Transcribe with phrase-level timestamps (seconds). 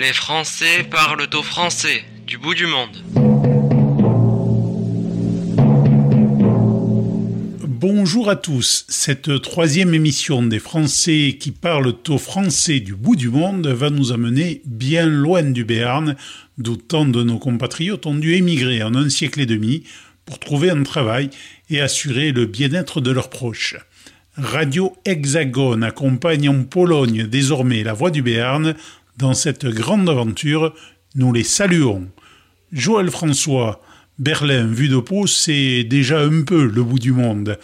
[0.00, 2.96] Les Français parlent au français du bout du monde.
[7.66, 8.86] Bonjour à tous.
[8.88, 14.10] Cette troisième émission des Français qui parlent au français du bout du monde va nous
[14.10, 16.16] amener bien loin du Béarn,
[16.56, 19.84] d'où tant de nos compatriotes ont dû émigrer en un siècle et demi
[20.24, 21.28] pour trouver un travail
[21.68, 23.76] et assurer le bien-être de leurs proches.
[24.36, 28.74] Radio Hexagone accompagne en Pologne désormais la voix du Béarn
[29.20, 30.74] dans cette grande aventure.
[31.14, 32.08] Nous les saluons.
[32.72, 33.82] Joël François,
[34.18, 37.58] Berlin, vue de peau, c'est déjà un peu le bout du monde.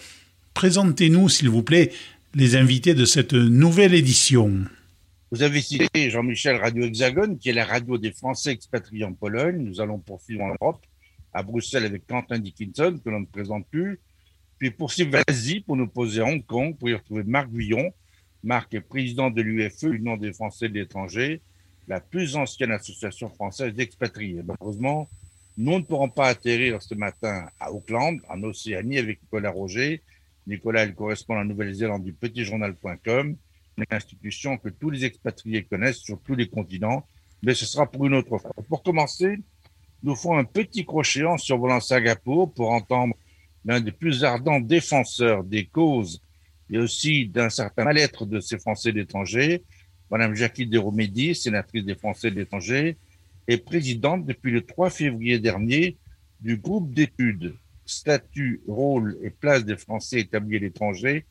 [0.55, 1.93] Présentez-nous, s'il vous plaît,
[2.35, 4.65] les invités de cette nouvelle édition.
[5.31, 9.59] Vous avez cité Jean-Michel Radio Hexagone, qui est la radio des Français expatriés en Pologne.
[9.59, 10.85] Nous allons poursuivre en Europe,
[11.33, 13.99] à Bruxelles avec Quentin Dickinson, que l'on ne présente plus.
[14.59, 17.93] Puis poursuivre l'Asie pour nous poser à Hong Kong, pour y retrouver Marc Guillon.
[18.45, 21.41] Marc est président de l'UFE, l'Union des Français de l'étranger,
[21.89, 24.43] la plus ancienne association française d'expatriés.
[24.45, 25.09] Malheureusement,
[25.57, 30.03] nous ne pourrons pas atterrir ce matin à Auckland, en Océanie, avec Nicolas Roger.
[30.47, 33.37] Nicolas est le correspondant de la Nouvelle-Zélande du petitjournal.com,
[33.79, 37.07] une institution que tous les expatriés connaissent sur tous les continents,
[37.43, 38.53] mais ce sera pour une autre fois.
[38.69, 39.39] Pour commencer,
[40.03, 43.15] nous ferons un petit crochet en survolant Singapour pour entendre
[43.65, 46.21] l'un des plus ardents défenseurs des causes
[46.71, 49.63] et aussi d'un certain mal-être de ces Français d'étranger,
[50.11, 52.97] Madame Jackie Deromédy, sénatrice des Français de l'étranger,
[53.49, 55.97] est présidente depuis le 3 février dernier
[56.41, 57.55] du groupe d'études
[57.89, 61.25] Statut, rôle et place des Français établis à l'étranger,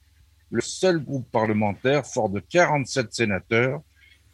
[0.52, 3.82] le seul groupe parlementaire fort de 47 sénateurs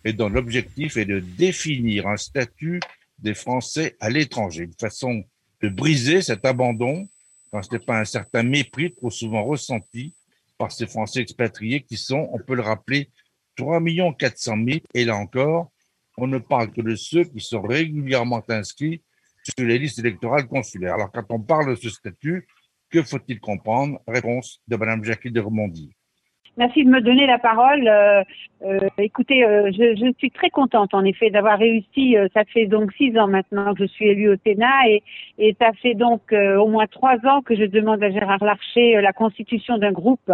[0.05, 2.79] et dont l'objectif est de définir un statut
[3.17, 5.23] des Français à l'étranger, une façon
[5.61, 7.07] de briser cet abandon
[7.51, 10.13] quand ce n'est pas un certain mépris trop souvent ressenti
[10.61, 13.09] par ces Français expatriés qui sont, on peut le rappeler,
[13.55, 13.81] 3
[14.15, 15.71] 400 000 et là encore,
[16.17, 19.01] on ne parle que de ceux qui sont régulièrement inscrits
[19.43, 20.93] sur les listes électorales consulaires.
[20.93, 22.47] Alors, quand on parle de ce statut,
[22.91, 23.99] que faut-il comprendre?
[24.07, 25.95] Réponse de Mme Jacqueline de Remondy.
[26.57, 27.87] Merci de me donner la parole.
[27.87, 28.23] Euh,
[28.63, 32.15] euh, écoutez, euh, je, je, suis très contente en effet d'avoir réussi.
[32.15, 35.03] Euh, ça fait donc six ans maintenant que je suis élue au Sénat et,
[35.39, 39.01] et ça fait donc euh, au moins trois ans que je demande à Gérard Larcher
[39.01, 40.31] la constitution d'un groupe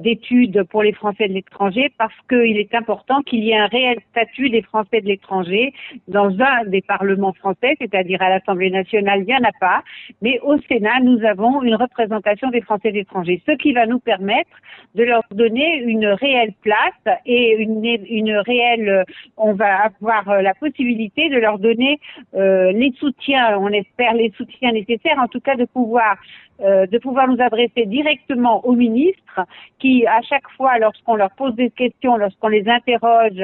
[0.00, 3.98] d'études pour les Français de l'étranger parce qu'il est important qu'il y ait un réel
[4.10, 5.72] statut des Français de l'étranger
[6.06, 9.82] dans un des parlements français, c'est-à-dire à, l'Assemblée nationale, il n'y en a pas,
[10.22, 13.98] mais au Sénat, nous avons une représentation des Français de l'étranger, ce qui va nous
[14.00, 14.50] permettre
[14.94, 19.04] de leur donner une réelle place et une, une réelle,
[19.36, 22.00] on va avoir euh, la possibilité de leur donner
[22.34, 26.16] euh, les soutiens, on espère les soutiens nécessaires, en tout cas de pouvoir
[26.60, 29.40] euh, de pouvoir nous adresser directement aux ministres
[29.78, 33.42] qui, à chaque fois, lorsqu'on leur pose des questions, lorsqu'on les interroge,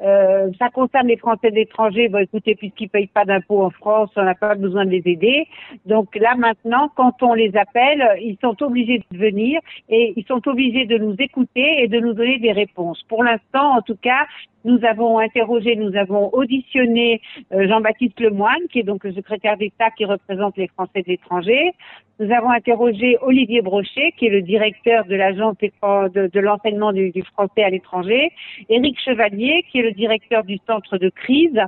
[0.00, 4.22] euh, ça concerne les Français d'étrangers, bon écoutez, puisqu'ils payent pas d'impôts en France, on
[4.22, 5.46] n'a pas besoin de les aider.
[5.84, 10.46] Donc là maintenant, quand on les appelle, ils sont obligés de venir et ils sont
[10.48, 13.02] obligés de nous écouter et de nous donner des réponses.
[13.08, 14.26] Pour l'instant, en tout cas,
[14.64, 17.20] nous avons interrogé, nous avons auditionné
[17.52, 21.72] euh, Jean-Baptiste Lemoine, qui est donc le secrétaire d'État qui représente les Français de l'étranger.
[22.18, 27.62] Nous avons interrogé Olivier Brochet, qui est le directeur de l'agence de, l'enseignement du, français
[27.62, 28.30] à l'étranger.
[28.68, 31.60] Éric Chevalier, qui est le directeur du centre de crise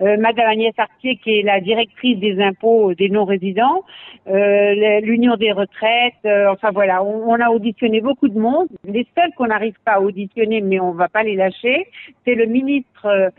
[0.00, 3.84] euh, Madame Agnès Artier, qui est la directrice des impôts des non-résidents,
[4.26, 8.68] euh, l'Union des retraites, euh, enfin voilà, on, on, a auditionné beaucoup de monde.
[8.84, 11.88] Les seuls qu'on n'arrive pas à auditionner, mais on va pas les lâcher,
[12.24, 13.32] c'est le ministre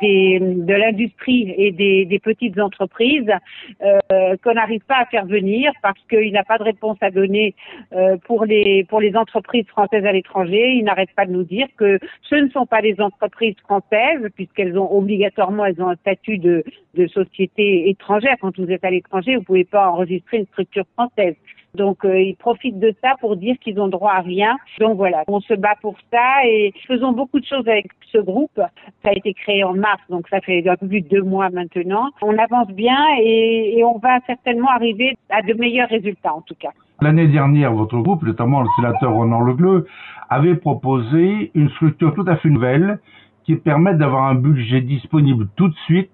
[0.00, 3.30] des, de l'industrie et des, des, petites entreprises
[3.82, 7.54] euh, qu'on n'arrive pas à faire venir parce qu'il n'a pas de réponse à donner
[7.92, 10.74] euh, pour les pour les entreprises françaises à l'étranger.
[10.74, 14.78] Il n'arrête pas de nous dire que ce ne sont pas des entreprises françaises puisqu'elles
[14.78, 18.36] ont obligatoirement elles ont un statut de, de société étrangère.
[18.40, 21.34] Quand vous êtes à l'étranger, vous pouvez pas enregistrer une structure française.
[21.76, 24.56] Donc euh, ils profitent de ça pour dire qu'ils ont droit à rien.
[24.80, 28.60] Donc voilà, on se bat pour ça et faisons beaucoup de choses avec ce groupe.
[29.02, 31.50] Ça a été créé en mars, donc ça fait un peu plus de deux mois
[31.50, 32.10] maintenant.
[32.22, 36.70] On avance bien et, on va certainement arriver à de meilleurs résultats en tout cas.
[37.00, 39.86] L'année dernière, votre groupe, notamment le sénateur Ronan Legleux,
[40.28, 42.98] avait proposé une structure tout à fait nouvelle
[43.44, 46.10] qui permet d'avoir un budget disponible tout de suite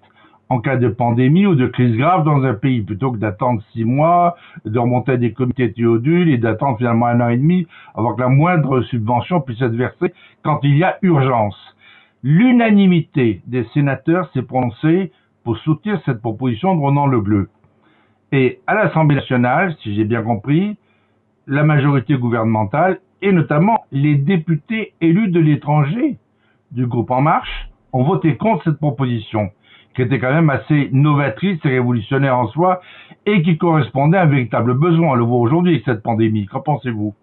[0.49, 3.85] en cas de pandémie ou de crise grave dans un pays, plutôt que d'attendre six
[3.85, 8.15] mois, de remonter à des comités théodules et d'attendre finalement un an et demi avant
[8.15, 10.13] que la moindre subvention puisse être versée
[10.43, 11.57] quand il y a urgence.
[12.23, 15.11] L'unanimité des sénateurs s'est prononcée
[15.43, 17.49] pour soutenir cette proposition de Ronan Le Bleu.
[18.31, 20.77] Et à l'Assemblée nationale, si j'ai bien compris,
[21.47, 26.19] la majorité gouvernementale et notamment les députés élus de l'étranger
[26.71, 29.51] du groupe En Marche ont voté contre cette proposition,
[29.95, 32.81] qui était quand même assez novatrice et révolutionnaire en soi,
[33.27, 35.11] et qui correspondait à un véritable besoin.
[35.11, 36.47] On le voit aujourd'hui cette pandémie.
[36.47, 37.15] Qu'en pensez-vous?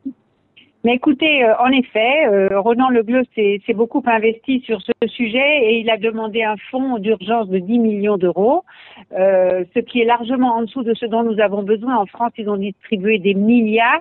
[0.86, 5.64] Mais écoutez, euh, en effet, euh, Ronan Le Gleu s'est beaucoup investi sur ce sujet
[5.64, 8.64] et il a demandé un fonds d'urgence de 10 millions d'euros,
[9.12, 11.98] euh, ce qui est largement en dessous de ce dont nous avons besoin.
[11.98, 14.00] En France, ils ont distribué des milliards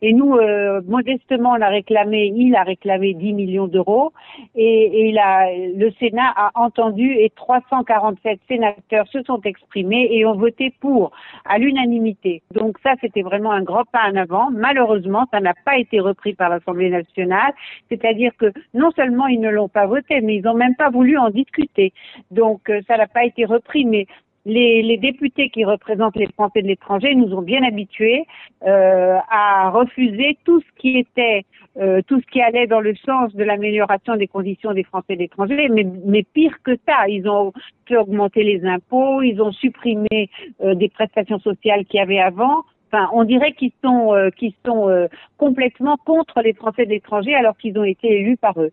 [0.00, 0.38] et nous,
[0.86, 4.12] modestement, on a réclamé, il a réclamé 10 millions d'euros
[4.54, 10.24] et, et il a, le Sénat a entendu et 347 sénateurs se sont exprimés et
[10.24, 11.10] ont voté pour
[11.44, 12.42] à l'unanimité.
[12.52, 14.50] Donc ça, c'était vraiment un grand pas en avant.
[14.50, 16.00] Malheureusement, ça n'a pas été
[16.32, 17.52] par l'Assemblée nationale,
[17.88, 21.18] c'est-à-dire que non seulement ils ne l'ont pas voté, mais ils n'ont même pas voulu
[21.18, 21.92] en discuter.
[22.30, 24.06] Donc euh, ça n'a pas été repris, mais
[24.46, 28.24] les, députés qui représentent les Français de l'étranger nous ont bien habitués
[28.66, 31.44] euh, à refuser tout ce qui était,
[31.78, 35.20] euh, tout ce qui allait dans le sens de l'amélioration des conditions des Français de
[35.20, 37.52] l'étranger, mais, mais pire que ça, ils ont
[37.86, 40.28] fait augmenter les impôts, ils ont supprimé
[40.62, 42.64] des prestations sociales qu'il y avait avant,
[43.12, 44.30] on dirait qu'ils sont, euh,
[44.64, 45.06] sont euh,
[45.38, 48.72] complètement contre les Français de l'étranger alors qu'ils ont été élus par eux.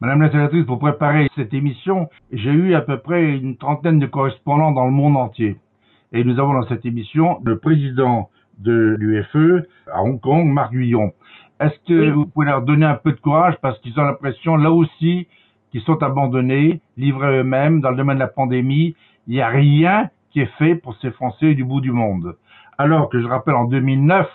[0.00, 4.06] Madame la sénatrice, pour préparer cette émission, j'ai eu à peu près une trentaine de
[4.06, 5.56] correspondants dans le monde entier.
[6.12, 8.28] Et nous avons dans cette émission le président
[8.58, 10.74] de l'UFE à Hong Kong, Marc.
[11.60, 14.70] Est-ce que vous pouvez leur donner un peu de courage parce qu'ils ont l'impression, là
[14.70, 15.26] aussi,
[15.70, 18.94] qu'ils sont abandonnés, livrés eux-mêmes dans le domaine de la pandémie.
[19.26, 22.36] Il n'y a rien qui est fait pour ces Français du bout du monde
[22.78, 24.28] alors que je rappelle en 2009,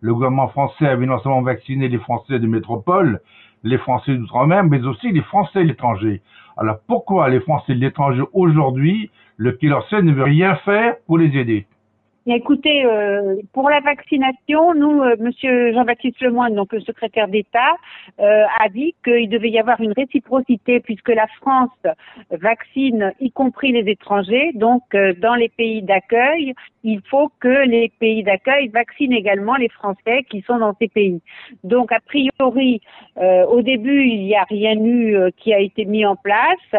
[0.00, 3.20] le gouvernement français avait non seulement vacciné les Français de métropole,
[3.64, 6.22] les Français d'outre-mer, mais aussi les Français de l'étranger.
[6.56, 11.36] Alors pourquoi les Français de l'étranger aujourd'hui, le Quai ne veut rien faire pour les
[11.36, 11.66] aider?
[12.36, 17.74] Écoutez, euh, pour la vaccination, nous, euh, Monsieur Jean-Baptiste Lemoyne, donc le secrétaire d'État,
[18.20, 21.70] euh, a dit qu'il devait y avoir une réciprocité puisque la France
[22.30, 24.50] vaccine, y compris les étrangers.
[24.54, 26.54] Donc, dans les pays d'accueil,
[26.92, 31.20] il faut que les pays d'accueil vaccinent également les Français qui sont dans ces pays.
[31.64, 32.80] Donc, a priori,
[33.56, 36.72] au début, il n'y a rien eu qui a été mis en place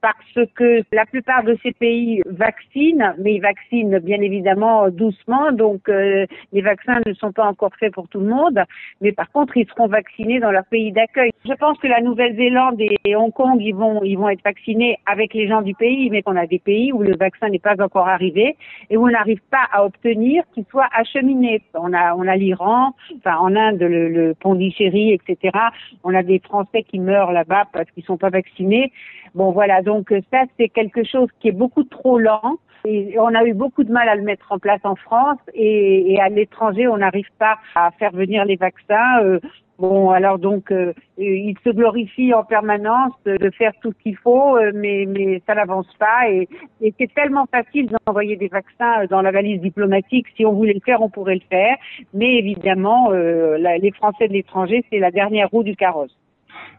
[0.00, 5.88] parce que la plupart de ces pays vaccinent, mais ils vaccinent bien évidemment doucement, donc
[5.88, 8.60] euh, les vaccins ne sont pas encore faits pour tout le monde,
[9.00, 11.30] mais par contre ils seront vaccinés dans leur pays d'accueil.
[11.46, 15.62] Je pense que la Nouvelle-Zélande et Hong Kong ils vont être vaccinés avec les gens
[15.62, 18.56] du pays, mais qu'on a des pays où le vaccin n'est pas encore arrivé
[19.04, 21.62] on n'arrive pas à obtenir qu'il soit acheminé.
[21.74, 25.56] On a on a l'Iran, enfin en Inde le, le Pondichéry, etc.
[26.02, 28.92] On a des Français qui meurent là-bas parce qu'ils sont pas vaccinés.
[29.34, 33.44] Bon voilà donc ça c'est quelque chose qui est beaucoup trop lent et on a
[33.44, 36.98] eu beaucoup de mal à le mettre en place en France et, à l'étranger, on
[36.98, 39.22] n'arrive pas à faire venir les vaccins.
[39.22, 39.40] Euh,
[39.78, 44.56] bon, alors donc, euh, il se glorifie en permanence de faire tout ce qu'il faut,
[44.56, 46.30] euh, mais, mais ça n'avance pas.
[46.30, 46.48] Et,
[46.80, 50.26] et c'est tellement facile d'envoyer des vaccins dans la valise diplomatique.
[50.36, 51.76] Si on voulait le faire, on pourrait le faire.
[52.12, 56.16] Mais évidemment, les Français de l'étranger, c'est la dernière roue du carrosse.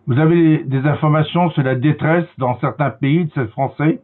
[0.07, 3.99] Vous avez des informations sur la détresse dans certains pays de ces Français?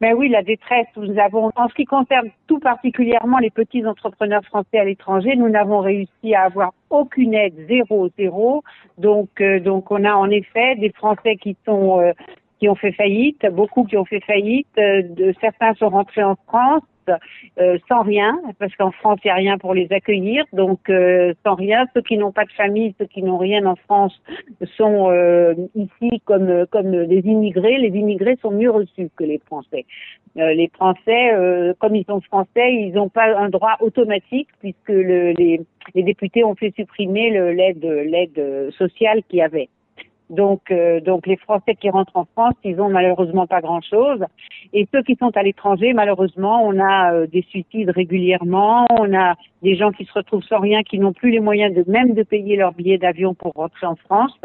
[0.00, 4.44] Mais oui, la détresse, nous avons, en ce qui concerne tout particulièrement les petits entrepreneurs
[4.44, 8.62] français à l'étranger, nous n'avons réussi à avoir aucune aide, zéro, zéro.
[8.98, 12.12] Donc, euh, donc on a en effet des Français qui sont euh,
[12.58, 14.68] qui ont fait faillite, beaucoup qui ont fait faillite.
[14.78, 16.82] Euh, certains sont rentrés en France
[17.58, 20.44] euh, sans rien, parce qu'en France, il n'y a rien pour les accueillir.
[20.52, 23.76] Donc, euh, sans rien, ceux qui n'ont pas de famille, ceux qui n'ont rien en
[23.76, 24.20] France
[24.76, 27.78] sont euh, ici comme, comme des immigrés.
[27.78, 29.84] Les immigrés sont mieux reçus que les Français.
[30.36, 35.60] les Français, comme ils sont français, ils n'ont pas un droit automatique puisque le, les,
[35.94, 39.68] les députés ont fait supprimer l'aide l'aide sociale qu'il y avait.
[40.30, 44.24] Donc, euh, donc les Français qui rentrent en France, ils ont malheureusement pas grand-chose.
[44.72, 49.34] Et ceux qui sont à l'étranger, malheureusement, on a euh, des suicides régulièrement, on a
[49.62, 52.22] des gens qui se retrouvent sans rien, qui n'ont plus les moyens de même de
[52.22, 54.38] payer leur billet d'avion pour rentrer en France,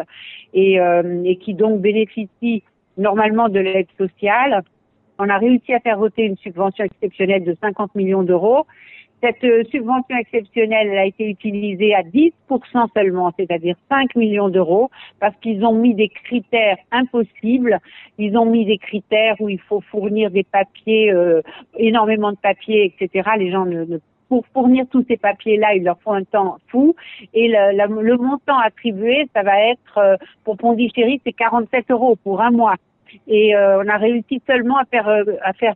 [0.54, 2.64] et, euh, et qui donc bénéficient
[2.98, 4.64] normalement de l'aide sociale.
[5.18, 8.66] On a réussi à faire voter une subvention exceptionnelle de 50 millions d'euros
[9.22, 12.32] cette euh, subvention exceptionnelle a été utilisée à 10%
[12.96, 17.80] seulement, c'est-à-dire 5 millions d'euros, parce qu'ils ont mis des critères impossibles.
[18.18, 21.42] Ils ont mis des critères où il faut fournir des papiers, euh,
[21.78, 23.30] énormément de papiers, etc.
[23.38, 24.00] Les gens ne,
[24.30, 26.96] pour fournir tous ces papiers-là, il leur faut un temps fou.
[27.34, 32.42] Et le, le montant attribué, ça va être, euh, pour Pondichéry, c'est 47 euros pour
[32.42, 32.76] un mois
[33.28, 35.24] et euh, on a réussi seulement à faire euh,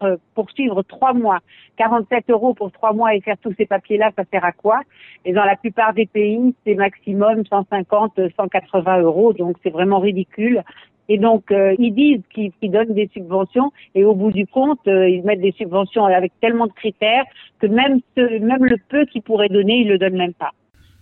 [0.04, 1.40] euh, poursuivre trois mois.
[1.78, 4.82] 47 euros pour trois mois et faire tous ces papiers-là, ça sert à quoi?
[5.26, 10.64] Et dans la plupart des pays, c'est maximum 150, 180 euros, donc c'est vraiment ridicule.
[11.10, 15.42] Et donc, ils disent qu'ils donnent des subventions et au bout du compte, ils mettent
[15.42, 17.26] des subventions avec tellement de critères
[17.60, 20.52] que même, le peu qu'ils pourraient donner, ils le donnent même pas.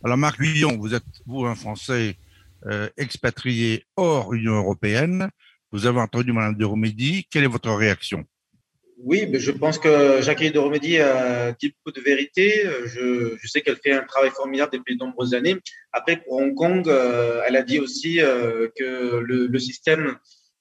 [0.04, 2.16] Alors Marc Guillon, vous êtes vous un Français
[2.98, 5.30] expatrié hors Union européenne.
[5.72, 7.26] Vous avez entendu Madame de Romédy.
[7.32, 8.26] Quelle est votre réaction?
[9.04, 12.64] Oui, je pense que Jacqueline de Romédy a dit beaucoup de vérité.
[12.86, 15.58] Je, sais qu'elle fait un travail formidable depuis de nombreuses années.
[15.94, 20.18] Après, pour Hong Kong, euh, elle a dit aussi euh, que le, système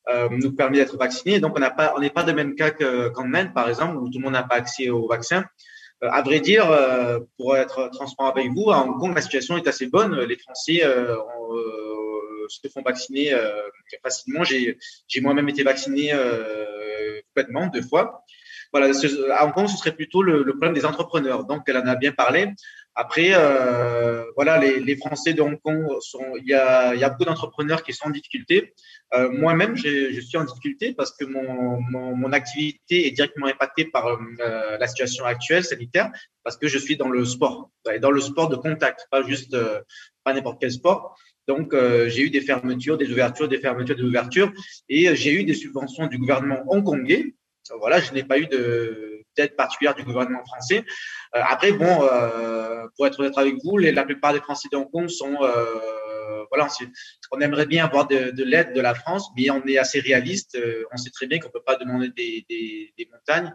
[0.09, 1.41] euh, nous permet d'être vaccinés.
[1.41, 4.09] Donc, on n'a pas, on n'est pas de même cas qu'en Inde, par exemple, où
[4.09, 5.45] tout le monde n'a pas accès au vaccin.
[6.01, 6.67] à vrai dire,
[7.37, 10.19] pour être transparent avec vous, à Hong Kong, la situation est assez bonne.
[10.21, 10.83] Les Français
[12.51, 13.35] se font vacciner
[14.03, 14.45] facilement.
[14.45, 16.13] J'ai moi-même été vacciné
[17.29, 18.25] complètement deux fois.
[18.73, 18.93] Voilà,
[19.33, 21.45] à Hong Kong, ce serait plutôt le, problème des entrepreneurs.
[21.45, 22.53] Donc, elle en a bien parlé.
[22.95, 25.87] Après, euh, voilà, les, Français de Hong Kong.
[26.37, 28.75] Il y a, il beaucoup d'entrepreneurs qui sont en difficulté.
[29.15, 34.77] Euh, Moi-même, je suis en difficulté parce que mon, activité est directement impactée par euh,
[34.79, 36.11] la situation actuelle sanitaire,
[36.45, 39.81] parce que je suis dans le sport, dans le sport de contact, pas juste euh,
[40.23, 41.19] pas n'importe quel sport.
[41.53, 44.51] Donc, euh, j'ai eu des fermetures, des ouvertures, des fermetures, des ouvertures,
[44.89, 47.23] et j'ai eu des subventions du gouvernement hongkongais
[47.79, 50.85] voilà, je n'ai pas eu de d'aide particulière du gouvernement français.
[51.37, 54.91] Euh, après, bon, euh, pour être honnête avec vous, la plupart des Français de Hong
[54.91, 56.67] Kong sont, euh, voilà,
[57.31, 60.59] on aimerait bien avoir de, de l'aide de la France, mais on est assez réaliste.
[60.93, 63.55] on sait très bien qu'on peut pas demander des montagnes.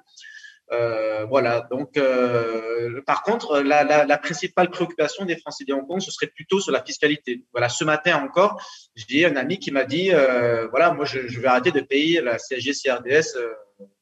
[0.71, 1.67] Euh, voilà.
[1.69, 6.11] Donc, euh, par contre, la, la, la, principale préoccupation des Français de Hong Kong, ce
[6.11, 7.43] serait plutôt sur la fiscalité.
[7.51, 7.69] Voilà.
[7.69, 8.61] Ce matin encore,
[8.95, 12.21] j'ai un ami qui m'a dit, euh, voilà, moi, je, je, vais arrêter de payer
[12.21, 13.35] la CSG CRDS.
[13.35, 13.53] Euh,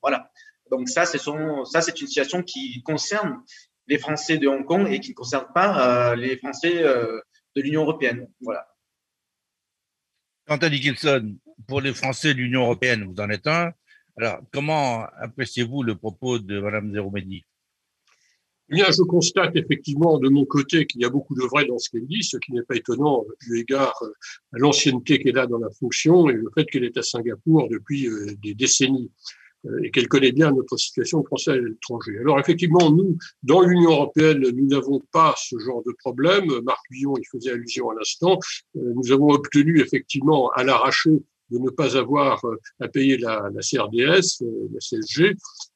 [0.01, 0.29] voilà.
[0.71, 3.43] Donc ça, c'est ça, c'est une situation qui concerne
[3.87, 7.81] les Français de Hong Kong et qui ne concerne pas euh, les Français de l'Union
[7.81, 8.27] européenne.
[8.41, 8.65] Voilà.
[10.47, 11.35] Quentin Dickinson,
[11.67, 13.73] pour les Français de l'Union européenne, vous en êtes un.
[14.17, 17.43] Alors, comment appréciez-vous le propos de Mme Zéromédi
[18.73, 21.89] bien, je constate effectivement de mon côté qu'il y a beaucoup de vrai dans ce
[21.89, 23.95] qu'elle dit, ce qui n'est pas étonnant eu égard
[24.53, 28.07] à l'ancienneté qu'elle a dans la fonction et le fait qu'elle est à Singapour depuis
[28.07, 29.11] euh, des décennies
[29.65, 32.17] euh, et qu'elle connaît bien notre situation française à l'étranger.
[32.19, 36.47] Alors effectivement, nous, dans l'Union européenne, nous n'avons pas ce genre de problème.
[36.63, 38.39] Marc Villon y faisait allusion à l'instant.
[38.75, 41.11] Euh, nous avons obtenu effectivement à l'arraché
[41.53, 45.35] de ne pas avoir euh, à payer la, CRDS, euh, la CSG,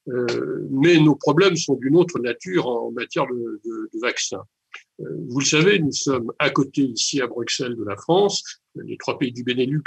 [0.09, 3.61] euh, mais nos problèmes sont d'une autre nature en matière de,
[4.01, 4.43] vaccins.
[4.99, 8.43] Vous le savez, nous sommes à côté ici à Bruxelles de la France.
[8.75, 9.83] Les trois pays du Benelux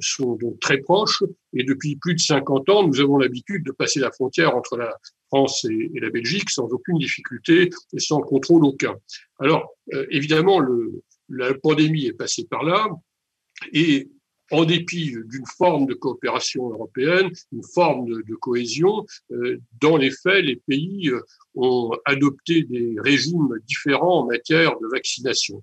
[0.00, 1.22] sont donc très proches
[1.52, 4.94] et depuis plus de 50 ans, nous avons l'habitude de passer la frontière entre la
[5.28, 8.96] France et, la Belgique sans aucune difficulté et sans contrôle aucun.
[9.38, 9.74] Alors,
[10.10, 10.60] évidemment,
[11.28, 12.88] la pandémie est passée par là
[13.72, 14.10] et
[14.50, 20.10] en dépit d'une forme de coopération européenne, une forme de, de cohésion, euh, dans les
[20.10, 21.20] faits, les pays euh,
[21.54, 25.62] ont adopté des régimes différents en matière de vaccination.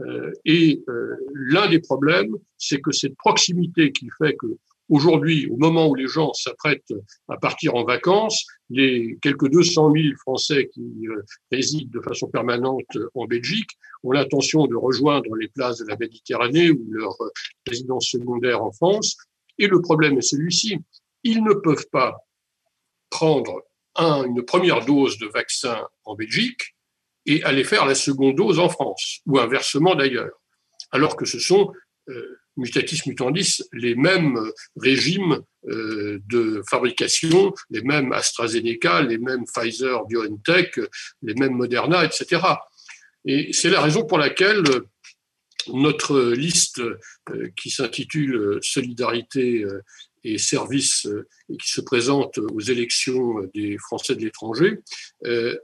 [0.00, 4.46] Euh, et euh, l'un des problèmes, c'est que cette proximité qui fait que
[4.92, 6.92] Aujourd'hui, au moment où les gens s'apprêtent
[7.26, 12.98] à partir en vacances, les quelques 200 000 Français qui euh, résident de façon permanente
[13.14, 13.70] en Belgique
[14.02, 17.30] ont l'intention de rejoindre les places de la Méditerranée ou leur euh,
[17.66, 19.16] résidence secondaire en France.
[19.56, 20.76] Et le problème est celui-ci.
[21.22, 22.18] Ils ne peuvent pas
[23.08, 23.62] prendre
[23.96, 26.76] un, une première dose de vaccin en Belgique
[27.24, 30.38] et aller faire la seconde dose en France, ou inversement d'ailleurs,
[30.90, 31.72] alors que ce sont
[32.10, 34.38] euh, mutatis mutandis, les mêmes
[34.76, 40.80] régimes euh, de fabrication, les mêmes AstraZeneca, les mêmes Pfizer, BioNTech,
[41.22, 42.42] les mêmes Moderna, etc.
[43.24, 44.64] Et c'est la raison pour laquelle
[45.72, 49.82] notre liste euh, qui s'intitule Solidarité euh,
[50.24, 51.08] et services
[51.48, 54.78] et qui se présente aux élections des Français de l'étranger,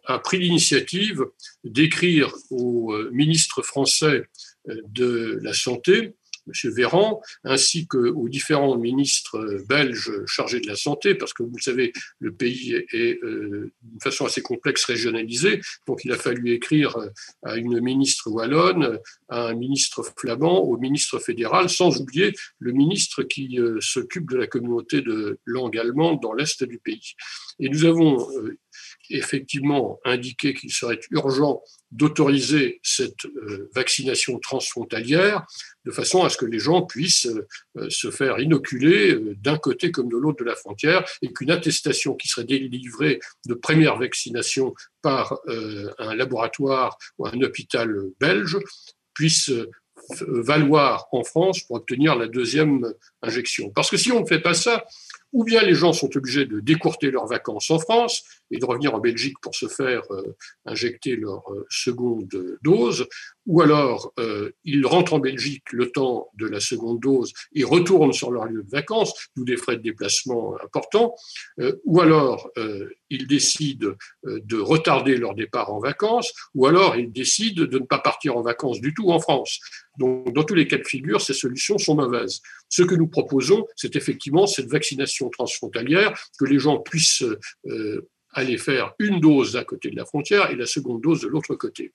[0.04, 1.24] a pris l'initiative
[1.62, 4.24] d'écrire au ministre français
[4.66, 6.16] de la Santé
[6.48, 6.70] M.
[6.72, 11.92] Véran, ainsi qu'aux différents ministres belges chargés de la santé, parce que vous le savez,
[12.18, 16.96] le pays est euh, d'une façon assez complexe régionalisé, donc il a fallu écrire
[17.42, 23.22] à une ministre wallonne, à un ministre flamand, au ministre fédéral, sans oublier le ministre
[23.22, 27.14] qui euh, s'occupe de la communauté de langue allemande dans l'est du pays.
[27.60, 28.56] Et nous avons euh,
[29.10, 35.46] effectivement indiqué qu'il serait urgent d'autoriser cette euh, vaccination transfrontalière
[35.84, 37.28] de façon à ce que les gens puissent
[37.76, 41.50] euh, se faire inoculer euh, d'un côté comme de l'autre de la frontière et qu'une
[41.50, 45.38] attestation qui serait délivrée de première vaccination par
[45.98, 48.58] un laboratoire ou un hôpital belge
[49.14, 49.50] puisse
[50.20, 53.70] valoir en France pour obtenir la deuxième injection.
[53.70, 54.84] Parce que si on ne fait pas ça,
[55.32, 58.94] ou bien les gens sont obligés de décourter leurs vacances en France et de revenir
[58.94, 60.36] en Belgique pour se faire euh,
[60.66, 62.28] injecter leur euh, seconde
[62.62, 63.06] dose,
[63.46, 68.12] ou alors euh, ils rentrent en Belgique le temps de la seconde dose et retournent
[68.12, 71.14] sur leur lieu de vacances, d'où des frais de déplacement importants,
[71.84, 72.50] ou alors
[73.10, 73.92] ils décident
[74.24, 78.42] de retarder leur départ en vacances, ou alors ils décident de ne pas partir en
[78.42, 79.60] vacances du tout en France.
[79.98, 82.40] Donc, dans tous les cas de figure, ces solutions sont mauvaises.
[82.68, 87.24] Ce que nous proposons, c'est effectivement cette vaccination transfrontalière, que les gens puissent
[87.66, 91.28] euh, aller faire une dose à côté de la frontière et la seconde dose de
[91.28, 91.92] l'autre côté.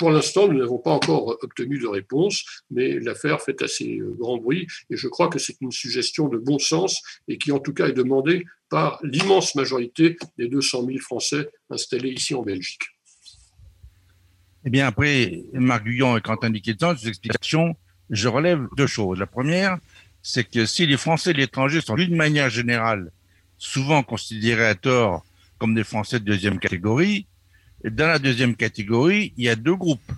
[0.00, 4.38] Pour l'instant, nous n'avons pas encore obtenu de réponse, mais l'affaire fait assez euh, grand
[4.38, 7.74] bruit et je crois que c'est une suggestion de bon sens et qui en tout
[7.74, 12.80] cas est demandée par l'immense majorité des 200 000 Français installés ici en Belgique.
[14.64, 17.76] Eh bien, après Marc Guyon et Quentin Dickinson, ces explications,
[18.08, 19.18] je relève deux choses.
[19.18, 19.78] La première,
[20.22, 23.12] c'est que si les Français et l'étranger sont d'une manière générale
[23.58, 25.24] souvent considérés à tort
[25.60, 27.26] comme des Français de deuxième catégorie,
[27.84, 30.12] dans la deuxième catégorie, il y a deux groupes.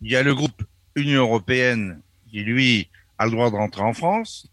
[0.00, 0.62] Il y a le groupe
[0.96, 2.00] Union européenne
[2.30, 2.88] qui, lui,
[3.18, 4.48] a le droit de rentrer en France.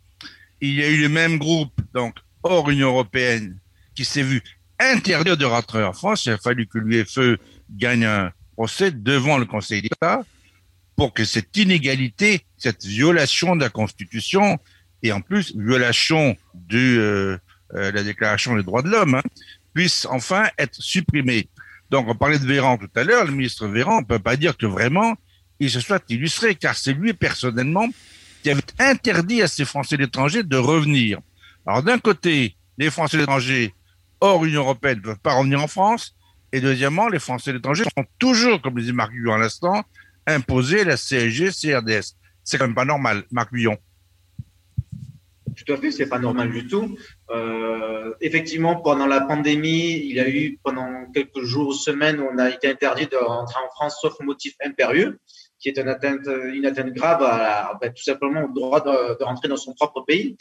[0.61, 3.57] Il y a eu le même groupe, donc hors Union européenne,
[3.95, 4.41] qui s'est vu
[4.77, 6.25] interdire de rentrer en France.
[6.25, 7.39] Il a fallu que l'UFE
[7.71, 10.23] gagne un procès devant le Conseil d'État
[10.97, 14.59] pour que cette inégalité, cette violation de la Constitution
[15.01, 17.37] et en plus violation de euh,
[17.75, 19.21] euh, la Déclaration des droits de l'homme hein,
[19.73, 21.49] puisse enfin être supprimée.
[21.89, 24.57] Donc on parlait de Véran tout à l'heure, le ministre Véran, on peut pas dire
[24.57, 25.15] que vraiment
[25.59, 27.87] il se soit illustré, car c'est lui personnellement
[28.43, 31.19] qui avait interdit à ces Français d'étrangers de revenir.
[31.65, 33.73] Alors d'un côté, les Français d'étrangers
[34.21, 36.15] hors Union européenne ne peuvent pas revenir en France,
[36.51, 39.83] et deuxièmement, les Français d'étrangers sont toujours, comme le disait Marc Guillon à l'instant,
[40.25, 42.15] imposer la CSG, CRDS.
[42.43, 43.77] C'est quand même pas normal, Marc Guillon.
[45.65, 46.97] Tout à fait, c'est pas normal du tout.
[47.31, 52.37] Euh, effectivement, pendant la pandémie, il y a eu pendant quelques jours ou semaines, on
[52.37, 55.19] a été interdit de rentrer en France sauf motif impérieux,
[55.59, 60.01] qui est une atteinte, grave à, tout simplement au droit de, rentrer dans son propre
[60.01, 60.37] pays.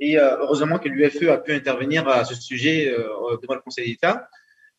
[0.00, 3.86] Et euh, heureusement que l'UFE a pu intervenir à ce sujet euh, devant le Conseil
[3.86, 4.28] d'État.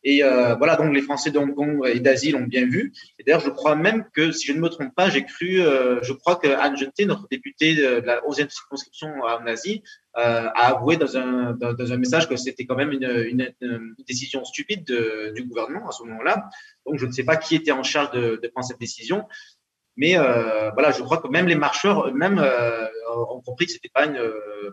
[0.08, 2.92] Et euh, voilà, donc les Français de Hong Kong et d'Asie l'ont bien vu.
[3.18, 6.00] Et d'ailleurs, je crois même que, si je ne me trompe pas, j'ai cru, euh,
[6.00, 9.82] je crois que Anne Jeté, notre députée de la 11e circonscription en Asie,
[10.16, 13.52] euh, a avoué dans un, dans, un message que c'était quand même une,
[14.06, 16.50] décision stupide de, du gouvernement à ce moment-là.
[16.86, 19.24] Donc, je ne sais pas qui était en charge de, prendre cette décision.
[19.96, 22.38] Mais voilà, je crois que même les marcheurs eux-mêmes
[23.28, 24.20] ont compris que c'était pas une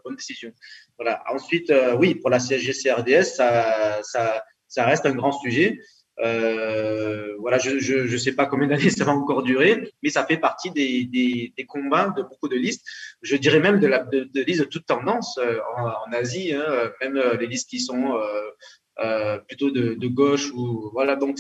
[0.04, 0.52] bonne décision.
[1.00, 1.24] Voilà.
[1.34, 3.24] Ensuite, oui, pour la CSG-CRDS,
[4.04, 4.44] ça,
[4.74, 5.80] ça reste un grand sujet.
[6.20, 10.38] Euh, voilà, je ne sais pas combien d'années ça va encore durer, mais ça fait
[10.38, 12.84] partie des, combats de beaucoup de listes.
[13.22, 17.18] Je dirais même de, la, de, listes de toute tendance euh, en, Asie, hein, même
[17.18, 18.20] euh, les listes qui sont
[19.00, 21.16] euh, plutôt de, gauche ou voilà.
[21.16, 21.38] Donc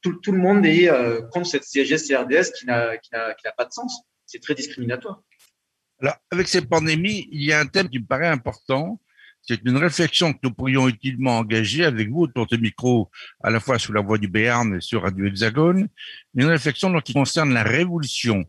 [0.00, 0.88] tout, le monde est
[1.32, 4.02] contre cette CSG-CRDS qui n'a qui n'a pas de sens.
[4.26, 5.22] C'est très discriminatoire.
[6.00, 9.00] Alors avec cette pandémie, il y a un thème qui me paraît important
[9.46, 13.10] c'est une réflexion que nous pourrions utilement engager avec vous autour de micro,
[13.42, 15.88] à la fois sous la voix du Béarn et sur Radio Hexagone,
[16.34, 18.44] une réflexion qui concerne la révolution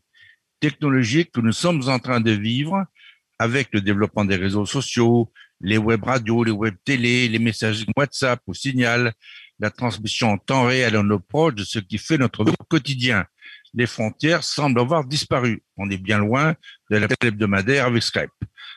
[0.60, 2.84] technologique que nous sommes en train de vivre
[3.38, 5.32] avec le développement des réseaux sociaux,
[5.62, 9.14] les web radios, les web télé, les messages WhatsApp ou Signal,
[9.60, 13.26] la transmission en temps réel à nos proches de ce qui fait notre quotidien.
[13.78, 15.62] Les frontières semblent avoir disparu.
[15.78, 16.56] On est bien loin
[16.90, 18.32] de la hebdomadaire avec Skype.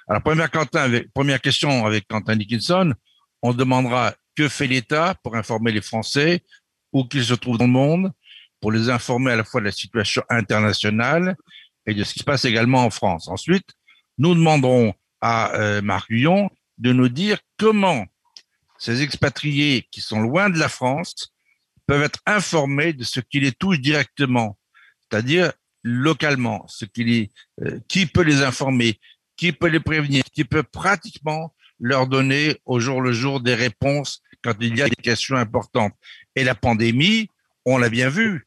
[0.06, 2.92] Alors, première, question avec Quentin Dickinson,
[3.40, 6.44] on demandera que fait l'État pour informer les Français
[6.92, 8.12] où qu'ils se trouvent dans le monde,
[8.60, 11.34] pour les informer à la fois de la situation internationale
[11.86, 13.26] et de ce qui se passe également en France.
[13.28, 13.70] Ensuite,
[14.18, 18.04] nous demanderons à euh, Marc de nous dire comment
[18.78, 21.32] ces expatriés qui sont loin de la France
[21.86, 24.58] peuvent être informés de ce qui les touche directement,
[25.10, 27.30] c'est-à-dire localement, ce qui,
[27.62, 28.98] euh, qui peut les informer,
[29.36, 34.22] qui peut les prévenir, qui peut pratiquement leur donner au jour le jour des réponses
[34.42, 35.94] quand il y a des questions importantes.
[36.36, 37.28] Et la pandémie,
[37.64, 38.46] on l'a bien vu.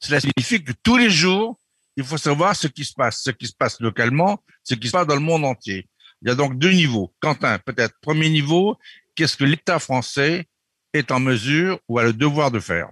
[0.00, 1.58] Cela signifie que tous les jours,
[1.96, 4.92] il faut savoir ce qui se passe, ce qui se passe localement, ce qui se
[4.92, 5.88] passe dans le monde entier.
[6.22, 7.14] Il y a donc deux niveaux.
[7.20, 8.78] Quentin, peut-être premier niveau,
[9.14, 10.46] qu'est-ce que l'État français
[10.92, 12.88] est en mesure ou a le devoir de faire?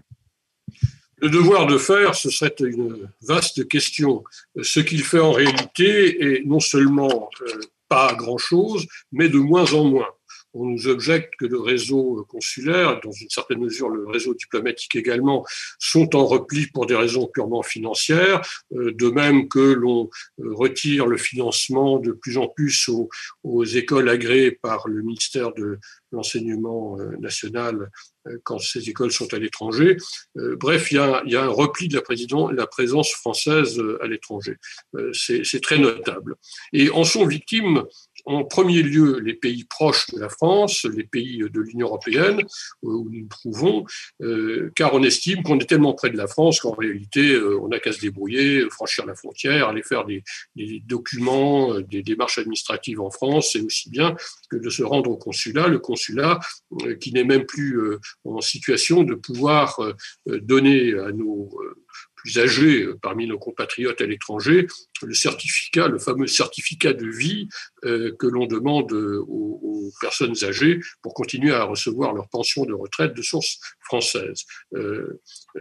[1.25, 4.25] Le devoir de faire, ce serait une vaste question.
[4.61, 9.85] Ce qu'il fait en réalité est non seulement euh, pas grand-chose, mais de moins en
[9.85, 10.11] moins.
[10.53, 15.47] on nous objecte que le réseau consulaire, dans une certaine mesure le réseau diplomatique également,
[15.79, 18.43] sont en repli pour des raisons purement financières,
[18.75, 20.11] euh, de même que l'on
[20.41, 23.09] euh, retire le financement de plus en plus aux,
[23.45, 25.79] aux écoles agréées par le ministère de
[26.13, 27.91] l'enseignement national
[28.43, 29.97] quand ces écoles sont à l'étranger.
[30.35, 34.07] Bref, il y, a, il y, a, un repli de la, la présence française à
[34.07, 34.57] l'étranger.
[35.13, 36.37] C'est très notable.
[36.73, 37.85] Et en sont victimes
[38.27, 42.89] en premier lieu les pays proches de la France, les pays de l'Union européenne, euh,
[42.89, 43.85] où nous nous trouvons,
[44.23, 47.69] euh, car on estime qu'on est tellement près de la France qu'en réalité, euh, on
[47.69, 50.23] n'a qu'à se débrouiller, franchir la frontière, aller faire des,
[50.57, 54.17] des documents, des démarches administratives en France, c'est aussi bien
[54.51, 56.39] que de se rendre au consulat, le consulat
[57.01, 57.81] qui n'est même plus
[58.25, 59.79] en situation de pouvoir
[60.27, 61.51] donner à nos
[62.25, 64.67] plus âgés euh, parmi nos compatriotes à l'étranger,
[65.03, 67.49] le certificat, le fameux certificat de vie
[67.85, 73.15] euh, que l'on demande aux, personnes âgées pour continuer à recevoir leur pension de retraite
[73.15, 74.45] de source française.
[74.75, 75.21] Euh,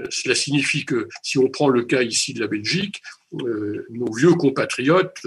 [0.09, 3.01] cela signifie que si on prend le cas ici de la Belgique,
[3.89, 5.25] nos vieux compatriotes,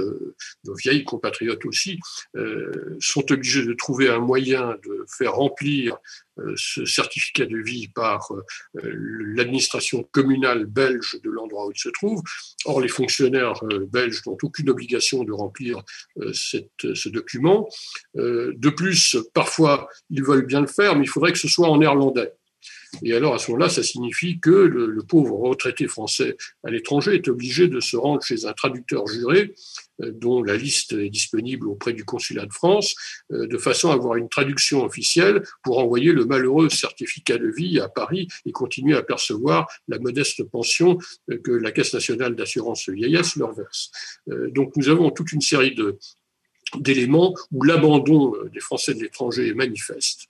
[0.64, 1.98] nos vieilles compatriotes aussi,
[3.00, 5.98] sont obligés de trouver un moyen de faire remplir
[6.38, 8.42] euh, ce certificat de vie par euh,
[8.84, 12.22] l'administration communale belge de l'endroit où il se trouve.
[12.66, 15.82] Or, les fonctionnaires euh, belges n'ont aucune obligation de remplir
[16.32, 17.68] cette, ce document.
[18.14, 21.78] De plus, parfois, ils veulent bien le faire, mais il faudrait que ce soit en
[21.78, 22.32] néerlandais.
[23.02, 27.28] Et alors, à ce moment-là, ça signifie que le, pauvre retraité français à l'étranger est
[27.28, 29.54] obligé de se rendre chez un traducteur juré,
[30.02, 32.94] euh, dont la liste est disponible auprès du consulat de France,
[33.32, 37.78] euh, de façon à avoir une traduction officielle pour envoyer le malheureux certificat de vie
[37.78, 40.98] à Paris et continuer à percevoir la modeste pension
[41.30, 43.90] euh, que la Caisse nationale d'assurance vieillesse leur verse.
[44.26, 45.76] Donc, nous avons toute une série
[46.78, 50.28] d'éléments où l'abandon des Français de l'étranger est manifeste.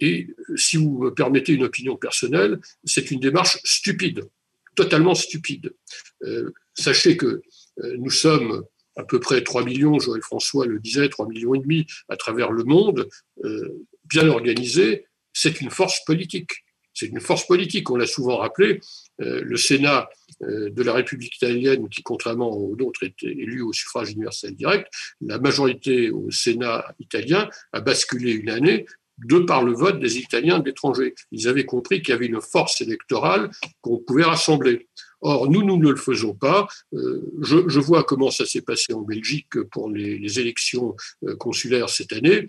[0.00, 4.28] Et si vous me permettez une opinion personnelle, c'est une démarche stupide,
[4.74, 5.74] totalement stupide.
[6.22, 8.64] Euh, sachez que euh, nous sommes
[8.96, 12.50] à peu près 3 millions, Joël François le disait, 3 millions et demi à travers
[12.50, 13.08] le monde,
[13.44, 16.50] euh, bien organisés, c'est une force politique.
[16.94, 18.80] C'est une force politique, on l'a souvent rappelé.
[19.18, 20.08] le Sénat
[20.40, 24.88] de la République italienne, qui contrairement aux autres était élu au suffrage universel direct,
[25.20, 28.84] la majorité au Sénat italien a basculé une année
[29.24, 31.14] de par le vote des Italiens de l'étranger.
[31.32, 33.50] Ils avaient compris qu'il y avait une force électorale
[33.80, 34.88] qu'on pouvait rassembler.
[35.20, 36.68] Or, nous, nous ne le faisons pas.
[36.94, 42.12] Euh, je, vois comment ça s'est passé en Belgique pour les, élections euh, consulaires cette
[42.12, 42.46] année.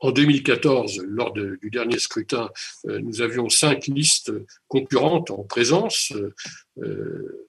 [0.00, 2.50] En 2014, lors du dernier scrutin,
[2.86, 4.32] euh, nous avions cinq listes
[4.68, 6.12] concurrentes en présence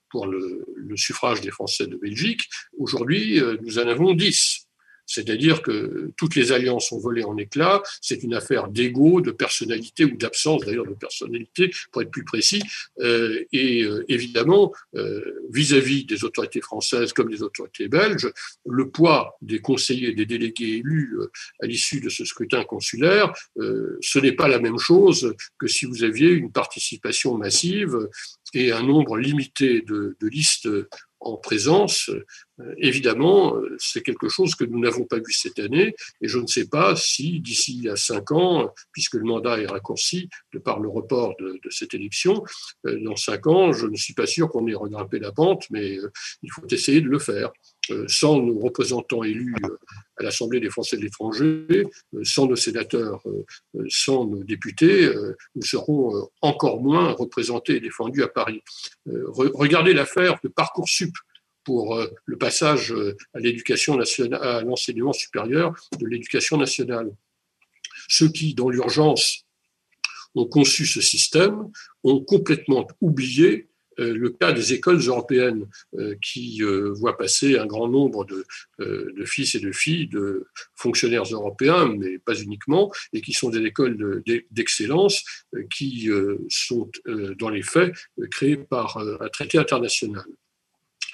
[0.09, 2.49] pour le, le, suffrage des Français de Belgique.
[2.77, 4.62] Aujourd'hui, nous en avons dix.
[5.05, 7.83] C'est-à-dire que toutes les alliances ont volé en éclats.
[8.01, 12.63] C'est une affaire d'ego, de personnalité ou d'absence d'ailleurs de personnalité, pour être plus précis.
[12.99, 18.31] Euh, et euh, évidemment, euh, vis-à-vis des autorités françaises comme des autorités belges,
[18.65, 21.17] le poids des conseillers des délégués élus
[21.61, 26.03] à l'issue de ce scrutin consulaire, ce n'est pas la même chose que si vous
[26.03, 27.97] aviez une participation massive
[28.53, 30.69] et un nombre limité de, listes
[31.19, 32.09] en présence,
[32.77, 36.47] évidemment, euh, c'est quelque chose que nous n'avons pas vu cette année, et je ne
[36.47, 40.89] sais pas si d'ici à cinq ans, puisque le mandat est raccourci de par le
[40.89, 42.43] report de, cette élection,
[42.85, 45.97] euh, dans cinq ans, je ne suis pas sûr qu'on ait regrimpé la pente, mais
[46.41, 47.51] il faut essayer de le faire.
[48.07, 49.55] Sans nos représentants élus
[50.17, 51.85] à l'Assemblée des Français de l'étranger,
[52.23, 53.21] sans nos sénateurs,
[53.89, 55.11] sans nos députés,
[55.53, 58.61] nous serons encore moins représentés et défendus à Paris.
[59.05, 61.13] Regardez l'affaire de Parcoursup
[61.63, 67.11] pour euh, le passage euh, à l'éducation nationale, à l'enseignement supérieur de l'éducation nationale.
[68.07, 69.45] Ceux qui, dans l'urgence,
[70.35, 71.71] ont conçu ce système
[72.03, 75.67] ont complètement oublié euh, le cas des écoles européennes
[76.23, 76.61] qui
[76.95, 78.43] voient passer un grand nombre de,
[78.79, 83.63] de, fils et de filles de fonctionnaires européens, mais pas uniquement, et qui sont des
[83.63, 85.23] écoles d'excellence
[85.69, 86.09] qui
[86.49, 86.89] sont
[87.37, 87.93] dans les faits
[88.31, 90.25] créées par un traité international.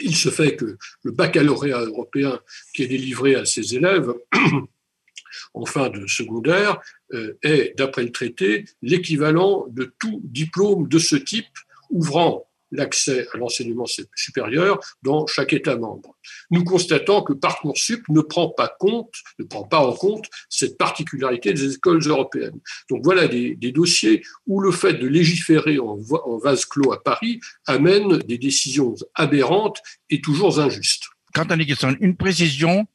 [0.02, 2.40] Il se fait que le baccalauréat européen
[2.74, 4.14] qui est délivré à ces élèves
[5.54, 6.80] en fin de secondaire
[7.14, 11.48] euh, est, d'après le traité, l'équivalent de tout diplôme de ce type
[11.90, 16.16] ouvrant l'accès à l'enseignement supérieur dans chaque État membre.
[16.52, 21.54] Nous constatons que Parcoursup ne prend pas compte, ne prend pas en compte cette particularité
[21.54, 22.60] des écoles européennes.
[22.90, 25.98] Donc voilà des, dossiers où le fait de légiférer en,
[26.44, 29.80] vase clos à Paris amène des décisions aberrantes
[30.10, 31.06] et toujours injustes.
[31.34, 32.88] Quant à question, une précision,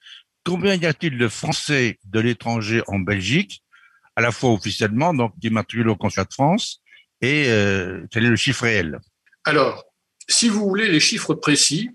[0.44, 3.62] combien y a-t-il de Français de l'étranger en Belgique
[4.16, 6.80] à la fois officiellement, donc immatriculés au consulat de France,
[7.20, 8.98] et euh, quel est le chiffre réel?
[9.44, 9.84] Alors,
[10.28, 11.90] si vous voulez les chiffres précis,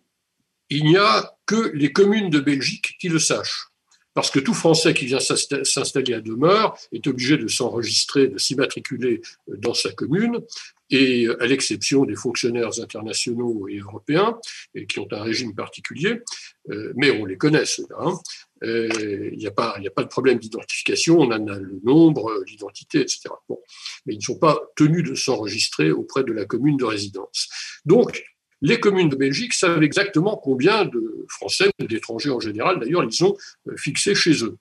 [0.69, 3.69] il n'y a que les communes de Belgique qui le sachent.
[4.13, 9.21] Parce que tout Français qui vient s'installer à demeure est obligé de s'enregistrer, de s'immatriculer
[9.47, 10.41] dans sa commune,
[10.89, 14.37] et à l'exception des fonctionnaires internationaux et européens,
[14.73, 16.21] et qui ont un régime particulier,
[16.71, 17.97] euh, mais on les connaît ceux-là.
[17.99, 18.19] Hein.
[18.63, 23.21] Euh, il n'y a, pas, de problème d'identification, on en a le nombre, l'identité, etc.
[24.05, 27.49] Mais ils ne sont pas tenus de s'enregistrer auprès de la commune de résidence.
[27.85, 28.23] Donc,
[28.61, 33.37] les communes de Belgique savent exactement combien de Français, d'étrangers en général d'ailleurs, ils ont
[33.67, 34.57] euh, fixé chez eux.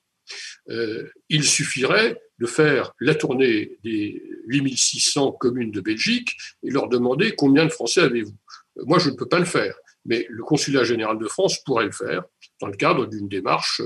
[0.71, 7.35] Euh, il suffirait de faire la tournée des 8600 communes de Belgique et leur demander
[7.35, 8.37] combien de Français avez-vous.
[8.79, 11.87] Euh, moi, je ne peux pas le faire, mais le consulat général de France pourrait
[11.87, 12.23] le faire
[12.61, 13.83] dans le cadre d'une démarche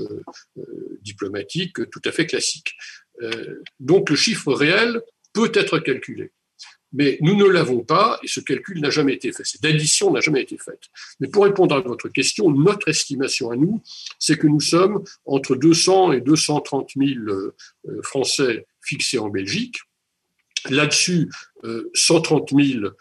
[1.01, 2.75] diplomatique tout à fait classique.
[3.79, 5.01] donc le chiffre réel
[5.33, 6.31] peut être calculé.
[6.93, 9.43] Mais nous ne l'avons pas et ce calcul n'a jamais été fait.
[9.43, 10.83] Cette addition n'a jamais été faite.
[11.19, 13.81] Mais pour répondre à votre question, notre estimation à nous,
[14.19, 17.55] c'est que nous sommes entre 200 et 230 000 euh,
[18.03, 19.77] Français fixés en Belgique.
[20.69, 21.29] Là-dessus,
[21.95, 22.95] 130 euh, 000 euh,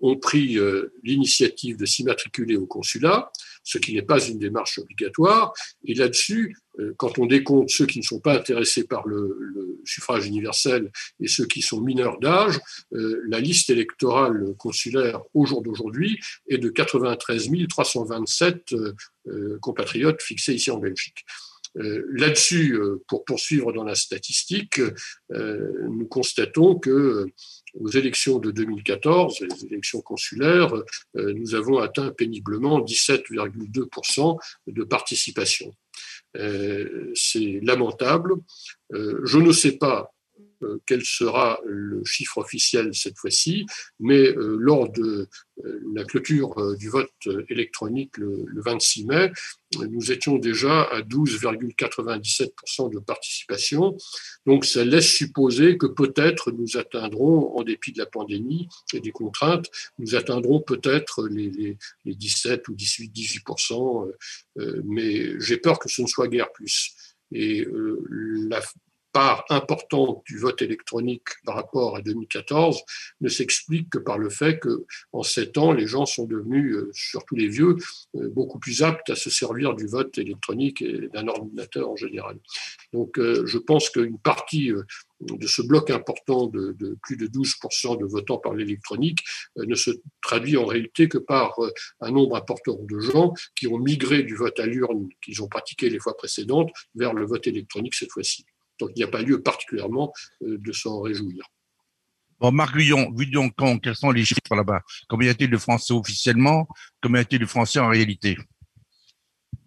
[0.00, 0.58] ont pris
[1.02, 3.30] l'initiative de s'immatriculer au consulat
[3.64, 5.52] ce qui n'est pas une démarche obligatoire.
[5.84, 10.26] Et là-dessus, euh, quand on décompte ceux qui ne sont pas intéressés par le, suffrage
[10.26, 12.60] universel et ceux qui sont mineurs d'âge,
[12.92, 20.54] euh, la liste électorale consulaire au jour d'aujourd'hui est de 93 327 euh, compatriotes fixés
[20.54, 21.24] ici en Belgique.
[21.74, 24.78] Là-dessus, pour poursuivre dans la statistique,
[25.30, 27.28] nous constatons que
[27.74, 30.74] aux élections de 2014, les élections consulaires,
[31.16, 35.74] euh, nous avons atteint péniblement 17,2% de participation.
[36.36, 38.34] Euh, c'est lamentable.
[38.94, 40.12] Euh, je ne sais pas
[40.86, 43.66] quel sera le chiffre officiel cette fois-ci,
[44.00, 45.28] mais euh, lors de
[45.64, 47.10] euh, la clôture du vote
[47.48, 49.32] électronique le, 26 mai,
[49.90, 53.96] nous étions déjà à 12,97% de participation.
[54.46, 59.10] Donc ça laisse supposer que peut-être nous atteindrons, en dépit de la pandémie et des
[59.10, 64.12] contraintes, nous atteindrons peut-être les, 17 ou 18, 18%,
[64.84, 66.94] mais j'ai peur que ce ne soit guère plus.
[67.32, 67.66] Et
[68.48, 68.60] la
[69.12, 72.82] part importante du vote électronique par rapport à 2014
[73.20, 76.90] ne s'explique que par le fait que en sept ans, les gens sont devenus, euh,
[76.92, 77.76] surtout les vieux,
[78.16, 82.38] euh, beaucoup plus aptes à se servir du vote électronique et d'un ordinateur en général.
[82.92, 84.70] Donc, euh, je pense qu'une partie
[85.20, 89.20] de ce bloc important de, plus de 12% de votants par l'électronique
[89.56, 91.56] ne se traduit en réalité que par
[92.00, 95.90] un nombre important de gens qui ont migré du vote à l'urne qu'ils ont pratiqué
[95.90, 98.44] les fois précédentes vers le vote électronique cette fois-ci.
[98.82, 101.44] Donc il n'y a pas lieu particulièrement euh, de s'en réjouir.
[102.40, 104.80] Bon, Marc Guillon, donc quels sont les chiffres là-bas?
[105.08, 106.66] Combien y a-t-il de Français officiellement?
[107.00, 108.36] Combien y a-t-il de Français en réalité?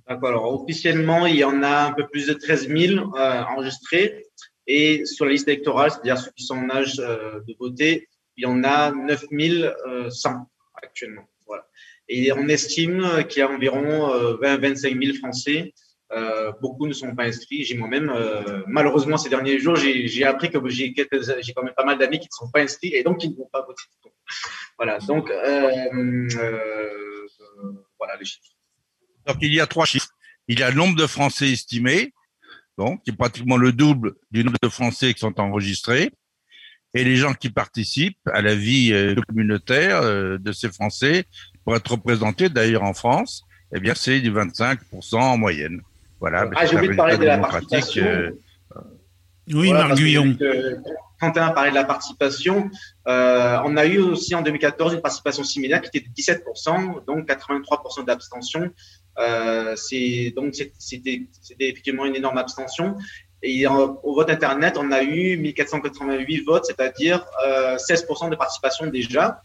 [0.08, 4.26] Alors, officiellement, il y en a un peu plus de 13 000 euh, enregistrés.
[4.68, 8.44] Et sur la liste électorale, c'est-à-dire ceux qui sont en âge euh, de voter, il
[8.44, 9.26] y en a 9
[10.10, 10.30] 100
[10.84, 11.30] actuellement.
[11.48, 11.66] Voilà.
[12.10, 14.10] Et on estime qu'il y a environ
[14.42, 15.74] 20-25 000 Français
[16.12, 17.64] euh, beaucoup ne sont pas inscrits.
[17.64, 21.98] J'ai moi-même, euh, malheureusement, ces derniers jours, j'ai appris que j'ai quand même pas mal
[21.98, 23.84] d'amis qui ne sont pas inscrits et donc qui ne vont pas voter.
[24.78, 25.00] voilà.
[25.00, 27.28] Donc, euh,
[27.98, 28.54] voilà les chiffres.
[29.26, 30.10] Donc, il y a trois chiffres.
[30.48, 32.14] Il y a le nombre de Français estimés,
[32.78, 36.12] qui est pratiquement le double du nombre de Français qui sont enregistrés,
[36.94, 38.94] et les gens qui participent à la vie
[39.28, 40.04] communautaire
[40.40, 41.26] de ces Français
[41.64, 43.44] pour être représentés d'ailleurs en France.
[43.76, 45.82] Eh bien, c'est du 25% en moyenne.
[46.20, 46.50] Voilà.
[46.56, 48.06] Ah, j'ai oublié de parler de la participation.
[48.06, 48.32] Euh,
[49.54, 50.36] oui, voilà, Marc Guillon.
[51.20, 52.70] Quentin parlait de la participation.
[53.08, 57.28] Euh, on a eu aussi en 2014 une participation similaire qui était de 17%, donc
[57.28, 58.72] 83% d'abstention.
[59.18, 61.22] Euh, c'est donc c'était
[61.60, 62.98] effectivement une énorme abstention.
[63.44, 67.26] Et au vote internet, on a eu 1488 votes, c'est-à-dire
[67.78, 69.42] 16% de participation déjà.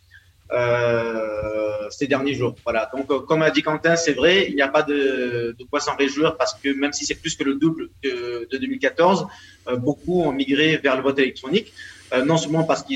[0.53, 2.55] Euh, ces derniers jours.
[2.65, 2.91] Voilà.
[2.95, 5.81] Donc, euh, comme a dit Quentin, c'est vrai, il n'y a pas de, de quoi
[5.81, 9.27] s'en réjouir parce que même si c'est plus que le double de, de 2014,
[9.69, 11.73] euh, beaucoup ont migré vers le vote électronique.
[12.27, 12.95] non seulement parce que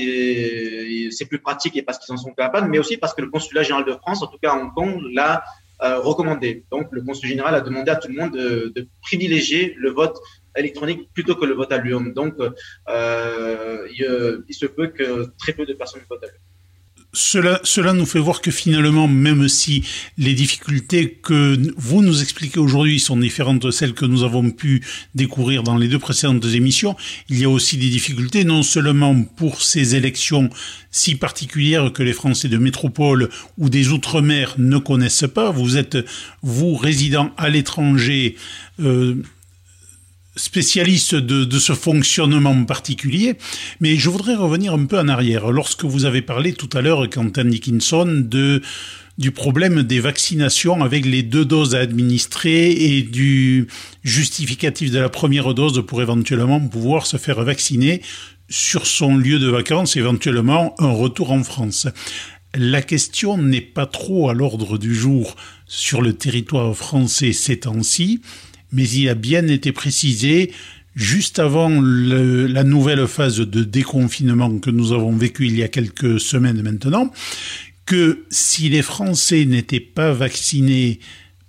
[1.11, 3.63] c'est plus pratique et parce qu'ils en sont capables, mais aussi parce que le consulat
[3.63, 5.43] général de France, en tout cas à Hong Kong, l'a
[5.79, 6.65] recommandé.
[6.69, 10.17] Donc, le consulat général a demandé à tout le monde de, de privilégier le vote
[10.57, 12.11] électronique plutôt que le vote à l'urne.
[12.11, 12.33] Donc,
[13.97, 14.03] il,
[14.49, 16.54] il, se peut que très peu de personnes votent à l'urne.
[17.15, 19.83] Cela, cela nous fait voir que finalement, même si
[20.17, 24.83] les difficultés que vous nous expliquez aujourd'hui sont différentes de celles que nous avons pu
[25.15, 26.95] découvrir dans les deux précédentes émissions,
[27.29, 30.49] il y a aussi des difficultés non seulement pour ces élections
[30.91, 35.51] si particulières que les Français de métropole ou des Outre-mer ne connaissent pas.
[35.51, 35.97] Vous êtes,
[36.41, 38.35] vous, résident à l'étranger,
[38.81, 39.15] euh,
[40.35, 43.37] spécialiste de, de, ce fonctionnement particulier,
[43.79, 45.51] mais je voudrais revenir un peu en arrière.
[45.51, 48.61] Lorsque vous avez parlé tout à l'heure, Quentin Dickinson, de
[49.17, 53.67] du problème des vaccinations avec les deux doses à administrer et du
[54.03, 58.01] justificatif de la première dose pour éventuellement pouvoir se faire vacciner
[58.49, 61.87] sur son lieu de vacances, éventuellement un retour en France.
[62.53, 68.21] La question n'est pas trop à l'ordre du jour sur le territoire français ces temps-ci,
[68.71, 70.51] mais il a bien été précisé
[70.95, 76.19] juste avant la nouvelle phase de déconfinement que nous avons vécue il y a quelques
[76.19, 77.11] semaines maintenant,
[77.85, 80.99] que si les Français n'étaient pas vaccinés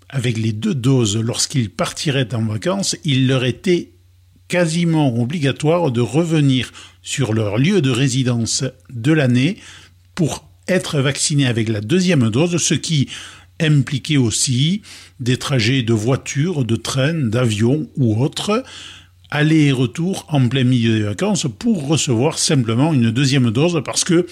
[0.08, 3.92] avec les deux doses lorsqu'ils partiraient en vacances, il leur était
[4.48, 9.56] quasiment obligatoire de revenir sur leur lieu de résidence de l'année
[10.14, 13.08] pour être vaccinés avec la deuxième dose, ce qui
[13.60, 14.82] impliquait aussi
[15.20, 18.62] des trajets de voiture, de train, d'avion ou autres,
[19.30, 24.04] aller et retour en plein milieu des vacances pour recevoir simplement une deuxième dose parce
[24.04, 24.26] que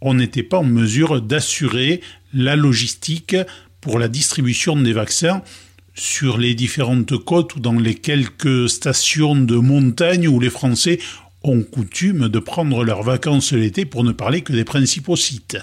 [0.00, 2.00] on n'était pas en mesure d'assurer
[2.32, 3.36] la logistique
[3.80, 5.42] pour la distribution des vaccins
[5.94, 11.00] sur les différentes côtes ou dans les quelques stations de montagne où les Français
[11.42, 15.58] ont coutume de prendre leurs vacances l'été pour ne parler que des principaux sites.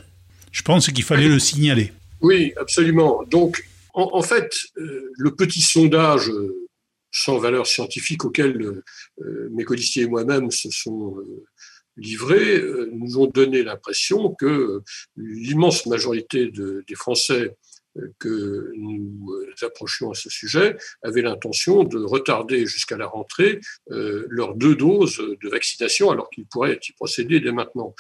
[0.52, 1.92] Je pense qu'il fallait le signaler.
[2.26, 3.22] Oui, absolument.
[3.28, 6.68] Donc, en, fait, euh, le petit sondage euh,
[7.12, 8.82] sans valeur scientifique auquel
[9.22, 11.18] euh, mes codiciers et moi-même se sont
[11.98, 12.62] livrés
[12.92, 14.82] nous ont donné l'impression que
[15.16, 17.56] l'immense majorité des Français
[18.20, 24.76] que nous approchions à ce sujet avaient l'intention de retarder jusqu'à la rentrée leurs deux
[24.76, 27.96] doses de vaccination alors qu'ils pourraient y procéder dès maintenant.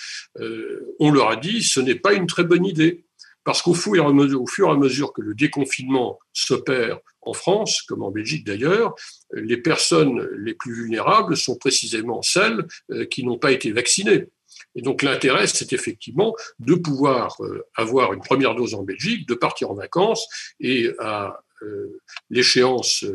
[1.00, 3.06] on leur a dit ce n'est pas une très bonne idée.
[3.46, 7.00] Parce qu'au fur, et à mesure, au fur et à mesure que le déconfinement s'opère
[7.22, 8.96] en France, comme en Belgique d'ailleurs,
[9.34, 14.26] les personnes les plus vulnérables sont précisément celles euh, qui n'ont pas été vaccinées.
[14.74, 19.36] Et donc l'intérêt, c'est effectivement de pouvoir euh, avoir une première dose en Belgique, de
[19.36, 20.28] partir en vacances
[20.60, 22.00] et à euh,
[22.32, 23.06] l'échéance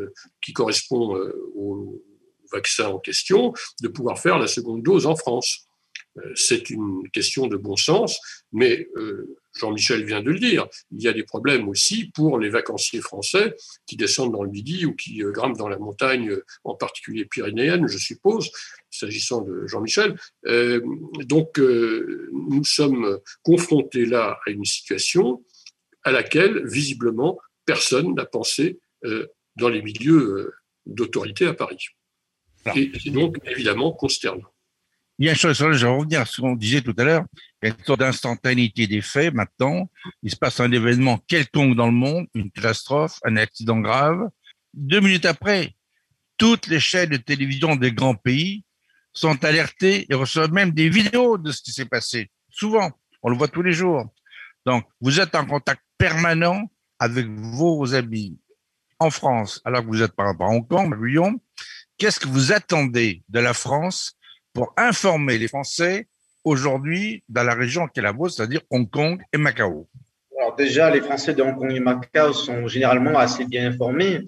[0.41, 1.19] qui correspond
[1.57, 2.03] au
[2.53, 5.67] vaccin en question, de pouvoir faire la seconde dose en France.
[6.35, 8.19] C'est une question de bon sens,
[8.53, 8.89] mais
[9.59, 13.57] Jean-Michel vient de le dire, il y a des problèmes aussi pour les vacanciers français
[13.87, 17.25] qui descendent dans le Midi ou qui euh, grimpent dans la montagne, euh, en particulier
[17.25, 18.51] pyrénéenne, je suppose,
[18.91, 20.19] s'agissant de Jean-Michel.
[20.47, 20.81] Euh,
[21.25, 25.45] donc, nous sommes confrontés là à une situation
[26.03, 28.79] à laquelle, visiblement, personne n'a pensé
[29.57, 30.53] dans les milieux
[30.87, 31.89] d'autorité à Paris.
[32.75, 34.49] Et c'est donc évidemment consternant.
[35.21, 37.27] Bien sûr, je vais revenir ce qu'on disait tout à l'heure.
[37.63, 39.91] Il y a une sorte d'instantanéité des faits maintenant.
[40.23, 44.31] Il se passe un événement quelconque dans le monde, une catastrophe, un accident grave.
[44.73, 45.77] Deux minutes après,
[46.39, 48.65] toutes les chaînes de télévision des grands pays
[49.13, 52.31] sont alertées et reçoivent même des vidéos de ce qui s'est passé.
[52.49, 52.91] Souvent,
[53.23, 54.07] on le voit tous les jours.
[54.65, 58.39] Donc, vous êtes en contact permanent avec vos amis
[58.99, 61.39] en France, alors que vous êtes par exemple à Hong Kong, à Lyon.
[61.99, 64.17] Qu'est-ce que vous attendez de la France
[64.53, 66.07] pour informer les Français
[66.45, 69.89] aujourd'hui dans la région qui est la vôtre, c'est-à-dire Hong Kong et Macao
[70.39, 74.21] Alors déjà, les Français de Hong Kong et Macao sont généralement assez bien informés.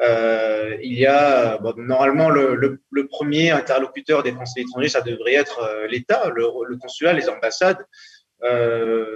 [0.00, 5.86] Euh, il y a normalement le, premier interlocuteur des Français étrangers, ça devrait être euh,
[5.86, 7.84] l'État, le, consulat, les ambassades.
[8.42, 9.06] Euh,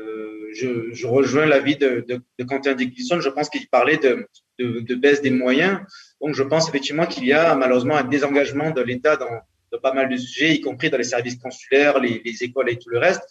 [0.55, 3.21] je, rejoins l'avis de, de, de, Quentin Dickinson.
[3.21, 5.81] Je pense qu'il parlait de, baisse des moyens.
[6.21, 9.41] Donc, je pense effectivement qu'il y a malheureusement un désengagement de l'État dans,
[9.83, 12.91] pas mal de sujets, y compris dans les services consulaires, les, les écoles et tout
[12.91, 13.23] le reste.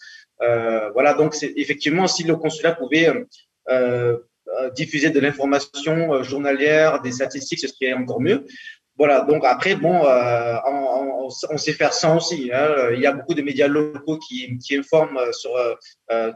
[0.41, 3.23] Euh, voilà, donc c'est effectivement si le consulat pouvait euh,
[3.69, 8.45] euh diffuser de l'information journalière, des statistiques, ce serait encore mieux.
[8.97, 12.51] Voilà, donc après, bon, on, sait faire sans aussi.
[12.53, 12.91] Hein.
[12.93, 15.51] Il y a beaucoup de médias locaux qui, qui informent sur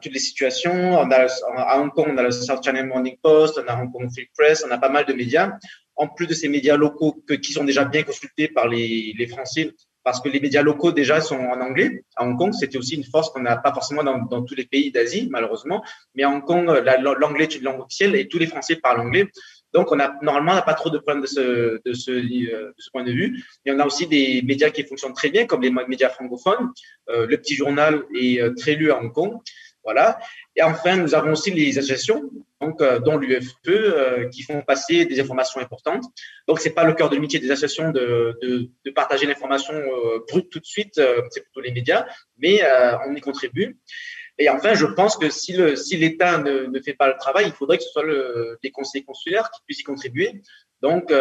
[0.01, 0.99] toutes les situations.
[0.99, 4.27] À Hong Kong, on a le South China Morning Post, on a Hong Kong Free
[4.37, 5.51] Press, on a pas mal de médias.
[5.95, 9.71] En plus de ces médias locaux qui sont déjà bien consultés par les, les Français,
[10.03, 12.03] parce que les médias locaux déjà sont en anglais.
[12.15, 14.91] À Hong Kong, c'était aussi une force qu'on n'a pas forcément dans, tous les pays
[14.91, 15.83] d'Asie, malheureusement.
[16.15, 16.65] Mais à Hong Kong,
[17.19, 19.27] l'anglais est une langue officielle et tous les Français parlent anglais.
[19.73, 22.73] Donc, on a, normalement, on n'a pas trop de problèmes de ce, de, ce, de
[22.77, 23.43] ce point de vue.
[23.65, 26.71] Et on a aussi des médias qui fonctionnent très bien, comme les médias francophones.
[27.09, 29.37] Euh, le petit journal est euh, très lu à Hong Kong.
[29.91, 30.19] Voilà.
[30.55, 32.29] Et enfin, nous avons aussi les associations,
[32.61, 36.03] donc, euh, dont l'UFE, euh, qui font passer des informations importantes.
[36.47, 38.37] Donc, c'est pas le cœur de métier des associations de,
[38.85, 42.05] de, partager l'information euh, brute tout de suite, c'est plutôt les médias,
[42.37, 42.61] mais
[43.07, 43.79] on y contribue.
[44.37, 47.45] Et enfin, je pense que si le si l'État ne, ne fait pas le travail,
[47.47, 50.41] il faudrait que ce soit le, les conseils consulaires qui puissent y contribuer.
[50.83, 51.11] Donc,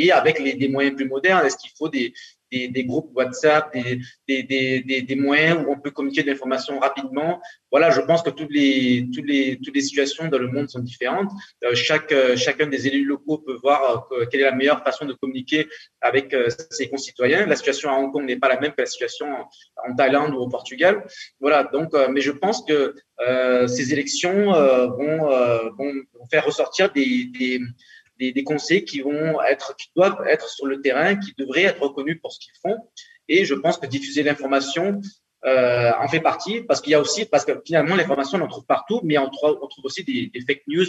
[0.00, 2.14] et avec les, des moyens plus modernes, est-ce qu'il faut des,
[2.50, 4.42] des, des, groupes WhatsApp, des, des,
[4.82, 7.40] des, des, moyens où on peut communiquer de l'information rapidement.
[7.70, 10.80] Voilà, je pense que toutes les, toutes les, toutes les situations dans le monde sont
[10.80, 11.30] différentes.
[11.64, 15.04] Euh, chaque, euh, chacun des élus locaux peut voir euh, quelle est la meilleure façon
[15.04, 15.68] de communiquer
[16.00, 16.34] avec
[16.70, 17.46] ses concitoyens.
[17.46, 20.38] La situation à Hong Kong n'est pas la même que la situation en, Thaïlande ou
[20.38, 21.04] au Portugal.
[21.40, 22.94] Voilà, donc, mais je pense que
[23.66, 25.26] ces élections vont,
[25.76, 27.60] vont faire ressortir des,
[28.18, 31.80] des des, conseillers qui vont être, qui doivent être sur le terrain, qui devraient être
[31.80, 32.76] reconnus pour ce qu'ils font.
[33.28, 35.00] Et je pense que diffuser l'information
[35.44, 38.48] euh, en fait partie, parce qu'il y a aussi, parce que finalement l'information on en
[38.48, 40.86] trouve partout, mais on trouve, on trouve aussi des, des fake news.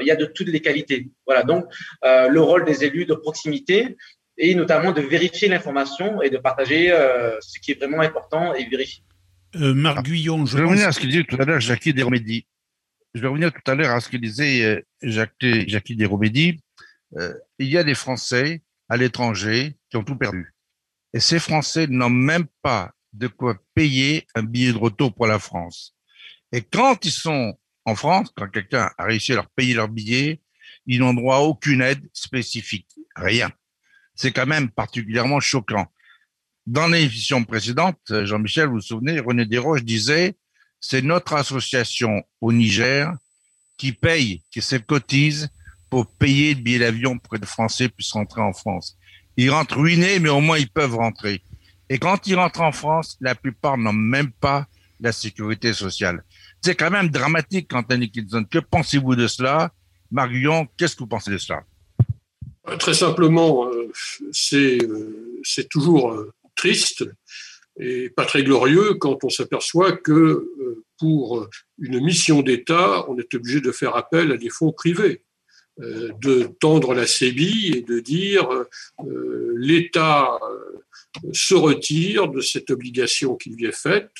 [0.00, 1.08] il y a de toutes les qualités.
[1.26, 1.44] Voilà.
[1.44, 1.64] Donc
[2.04, 3.96] euh, le rôle des élus de proximité
[4.36, 8.68] et notamment de vérifier l'information et de partager euh, ce qui est vraiment important et
[8.68, 9.02] vérifier.
[9.54, 11.94] Euh, Marc Guyon, je, je vais revenir à ce qu'il disait tout à l'heure Jackie
[11.94, 12.46] Desromédy.
[13.14, 16.60] Je vais revenir tout à l'heure à ce qu'il disait Jacques, Jackie Desromédy
[17.18, 20.54] euh, il y a des Français à l'étranger qui ont tout perdu.
[21.12, 25.38] Et ces Français n'ont même pas de quoi payer un billet de retour pour la
[25.38, 25.94] France.
[26.52, 30.40] Et quand ils sont en France, quand quelqu'un a réussi à leur payer leur billet,
[30.86, 32.88] ils n'ont droit à aucune aide spécifique.
[33.14, 33.50] Rien.
[34.14, 35.86] C'est quand même particulièrement choquant.
[36.66, 40.36] Dans l'émission précédente, Jean-Michel, vous vous souvenez, René Desroches disait,
[40.80, 43.12] c'est notre association au Niger
[43.76, 45.48] qui paye, qui se cotise
[46.04, 48.96] payer le billet d'avion pour que les Français puissent rentrer en France.
[49.36, 51.42] Ils rentrent ruinés, mais au moins ils peuvent rentrer.
[51.88, 54.66] Et quand ils rentrent en France, la plupart n'ont même pas
[55.00, 56.24] la sécurité sociale.
[56.62, 58.44] C'est quand même dramatique, Anthony Kinson.
[58.50, 59.72] Que pensez-vous de cela?
[60.10, 61.62] Marion, qu'est-ce que vous pensez de cela?
[62.78, 63.90] Très simplement, euh,
[64.32, 67.04] c'est euh, c'est toujours euh, triste
[67.78, 70.50] et pas très glorieux quand on s'aperçoit que
[70.98, 71.46] pour
[71.78, 75.22] une mission d'État, on est obligé de faire appel à des fonds privés.
[75.82, 82.70] Euh, de tendre la sébille et de dire euh, l'État euh, se retire de cette
[82.70, 84.10] obligation qui lui est faite.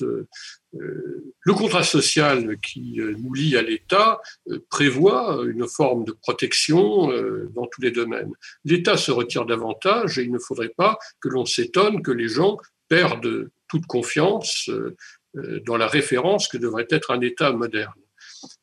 [0.73, 4.21] Le contrat social qui nous lie à l'État
[4.69, 7.09] prévoit une forme de protection
[7.55, 8.33] dans tous les domaines.
[8.65, 12.59] L'État se retire davantage et il ne faudrait pas que l'on s'étonne que les gens
[12.89, 14.71] perdent toute confiance
[15.35, 17.93] dans la référence que devrait être un État moderne.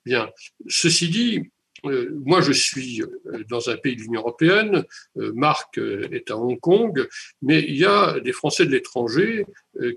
[0.06, 0.30] Bien,
[0.68, 1.52] ceci dit,
[1.86, 4.86] euh, moi, je suis euh, dans un pays de l'Union européenne,
[5.18, 7.08] euh, Marc est à Hong Kong,
[7.42, 9.46] mais il y a des Français de l'étranger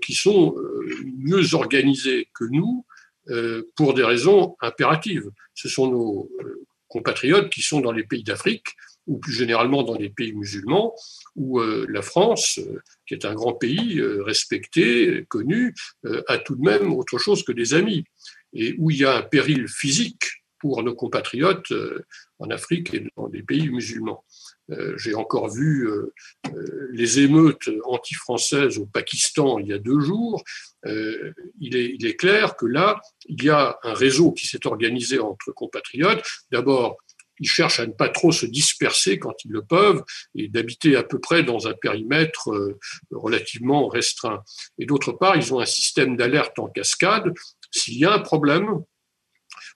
[0.01, 0.55] qui sont
[1.17, 2.85] mieux organisés que nous
[3.75, 5.29] pour des raisons impératives.
[5.53, 6.31] Ce sont nos
[6.87, 8.69] compatriotes qui sont dans les pays d'Afrique
[9.05, 10.95] ou plus généralement dans les pays musulmans,
[11.35, 12.59] où la France,
[13.07, 15.75] qui est un grand pays respecté, connu,
[16.27, 18.03] a tout de même autre chose que des amis,
[18.53, 20.23] et où il y a un péril physique
[20.59, 22.05] pour nos compatriotes euh,
[22.39, 24.23] en Afrique et dans des pays musulmans.
[24.69, 26.13] Euh, j'ai encore vu euh,
[26.91, 30.43] les émeutes anti-françaises au Pakistan il y a deux jours.
[31.59, 35.19] Il est, il est clair que là, il y a un réseau qui s'est organisé
[35.19, 36.23] entre compatriotes.
[36.51, 36.97] D'abord,
[37.39, 40.03] ils cherchent à ne pas trop se disperser quand ils le peuvent
[40.33, 42.49] et d'habiter à peu près dans un périmètre
[43.11, 44.43] relativement restreint.
[44.79, 47.33] Et d'autre part, ils ont un système d'alerte en cascade.
[47.71, 48.83] S'il y a un problème,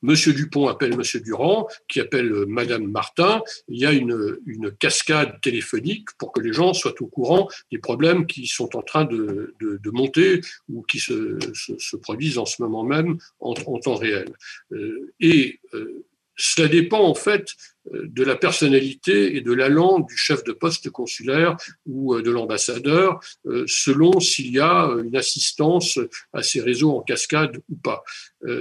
[0.01, 3.41] Monsieur Dupont appelle Monsieur Durand, qui appelle euh, Madame Martin.
[3.67, 4.37] Il y a une,
[4.79, 9.05] cascade téléphonique pour que les gens soient au courant des problèmes qui sont en train
[9.05, 13.95] de, de, monter ou qui se, se, se, produisent en ce moment même en, temps
[13.95, 14.33] réel.
[14.71, 15.11] Euh,
[15.73, 16.05] euh,
[16.35, 17.47] cela dépend en fait
[17.93, 22.21] euh, de la personnalité et de la langue du chef de poste consulaire ou euh,
[22.21, 25.99] de l'ambassadeur, euh, selon s'il y a une assistance
[26.33, 28.03] à ces réseaux en cascade ou pas.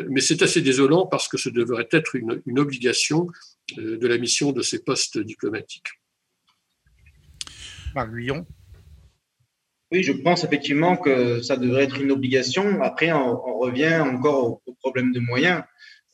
[0.09, 3.27] Mais c'est assez désolant parce que ce devrait être une, une obligation
[3.77, 5.89] de la mission de ces postes diplomatiques.
[7.95, 8.11] Marc
[9.93, 12.81] oui, je pense effectivement que ça devrait être une obligation.
[12.81, 15.65] Après, on, on revient encore au, au, problème de moyens.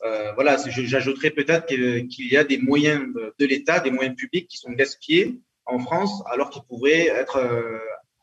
[0.04, 3.06] Euh, voilà, j'ajouterais peut-être qu'il y a des moyens
[3.38, 7.38] de l'État, des moyens publics qui sont gaspillés en France, alors qu'ils pourraient être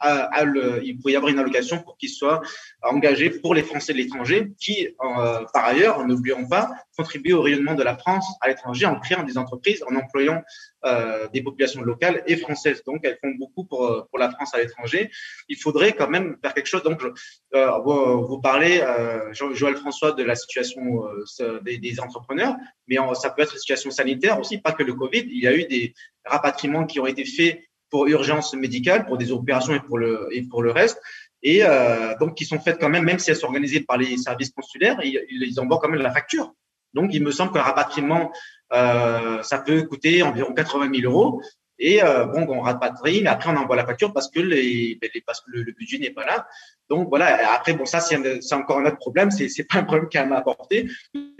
[0.06, 2.42] euh, il pourrait y avoir une allocation pour qu'il soit
[2.82, 4.88] engagé pour les Français de l'étranger qui,
[5.54, 9.38] par ailleurs, n'oublions pas, contribuent au rayonnement de la France à l'étranger en créant des
[9.38, 10.42] entreprises, en employant
[11.34, 12.84] des populations locales et françaises.
[12.84, 15.10] Donc, elles font beaucoup pour, pour la France à l'étranger.
[15.48, 16.84] Il faudrait quand même faire quelque chose.
[16.84, 17.02] Donc,
[17.54, 18.84] vous, vous, parlez,
[19.32, 21.06] Joël François, de la situation
[21.62, 22.56] des, des, entrepreneurs,
[22.88, 25.26] mais ça peut être une situation sanitaire aussi, pas que le Covid.
[25.30, 25.94] Il y a eu des
[26.26, 27.62] rapatriements qui ont été faits
[27.94, 31.00] pour urgence médicale, pour des opérations et pour le, et pour le reste.
[31.44, 34.18] Et euh, donc, qui sont faites quand même, même si elles sont organisées par les
[34.18, 36.56] services consulaires, ils, ils envoient quand même la facture.
[36.96, 38.32] Donc, il me semble qu'un rapatriement,
[38.74, 41.40] euh, ça peut coûter environ 80 000 euros.
[41.80, 45.10] Et euh, bon, on rapatrie, mais après on envoie la facture parce que les, ben,
[45.26, 46.48] parce que le, budget n'est pas là.
[46.90, 47.54] Donc voilà.
[47.54, 49.32] Après bon, ça c'est encore un autre problème.
[49.32, 50.88] C'est c'est pas un problème qu'elle m'a apporté.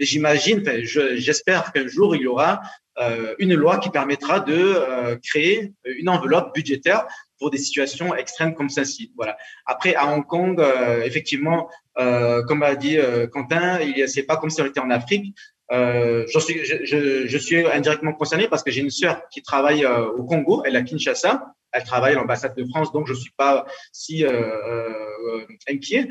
[0.00, 2.62] J'imagine, j'espère qu'un jour il y aura
[3.00, 7.06] euh, une loi qui permettra de euh, créer une enveloppe budgétaire
[7.40, 9.12] pour des situations extrêmes comme celle-ci.
[9.16, 9.36] Voilà.
[9.66, 12.98] Après, à Hong Kong, euh, effectivement, comme a dit
[13.32, 15.34] Quentin, il c'est pas comme si on était en Afrique.
[15.72, 19.86] Euh, je, suis, je, je, suis indirectement concerné parce que j'ai une sœur qui travaille
[19.86, 23.32] au Congo, elle est à Kinshasa, elle travaille à l'ambassade de France, donc je suis
[23.36, 26.08] pas si euh, inquiet.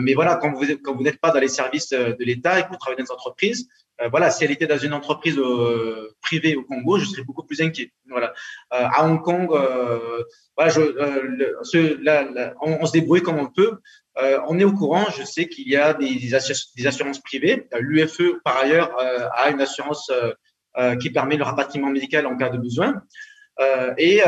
[0.00, 2.68] mais voilà, quand vous quand vous n'êtes pas dans les services de l'État et que
[2.68, 3.68] vous travaillez dans des entreprises,
[4.00, 7.44] euh, voilà, si elle était dans une entreprise euh, privée au Congo, je serais beaucoup
[7.44, 7.92] plus inquiet.
[8.08, 8.32] Voilà.
[8.72, 9.48] Euh, à Hong Kong,
[10.56, 10.72] voilà,
[12.60, 13.78] on, se débrouille comme on peut.
[14.48, 15.06] on est au courant.
[15.16, 17.68] Je sais qu'il y a des, assurances privées.
[17.78, 20.10] L'UFE, par ailleurs, a une assurance
[21.00, 23.02] qui permet le rapatriement médical en cas de besoin.
[23.98, 24.20] Et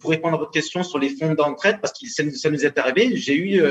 [0.00, 3.16] pour répondre à votre question sur les fonds d'entraide, parce que ça, nous est arrivé,
[3.16, 3.62] j'ai eu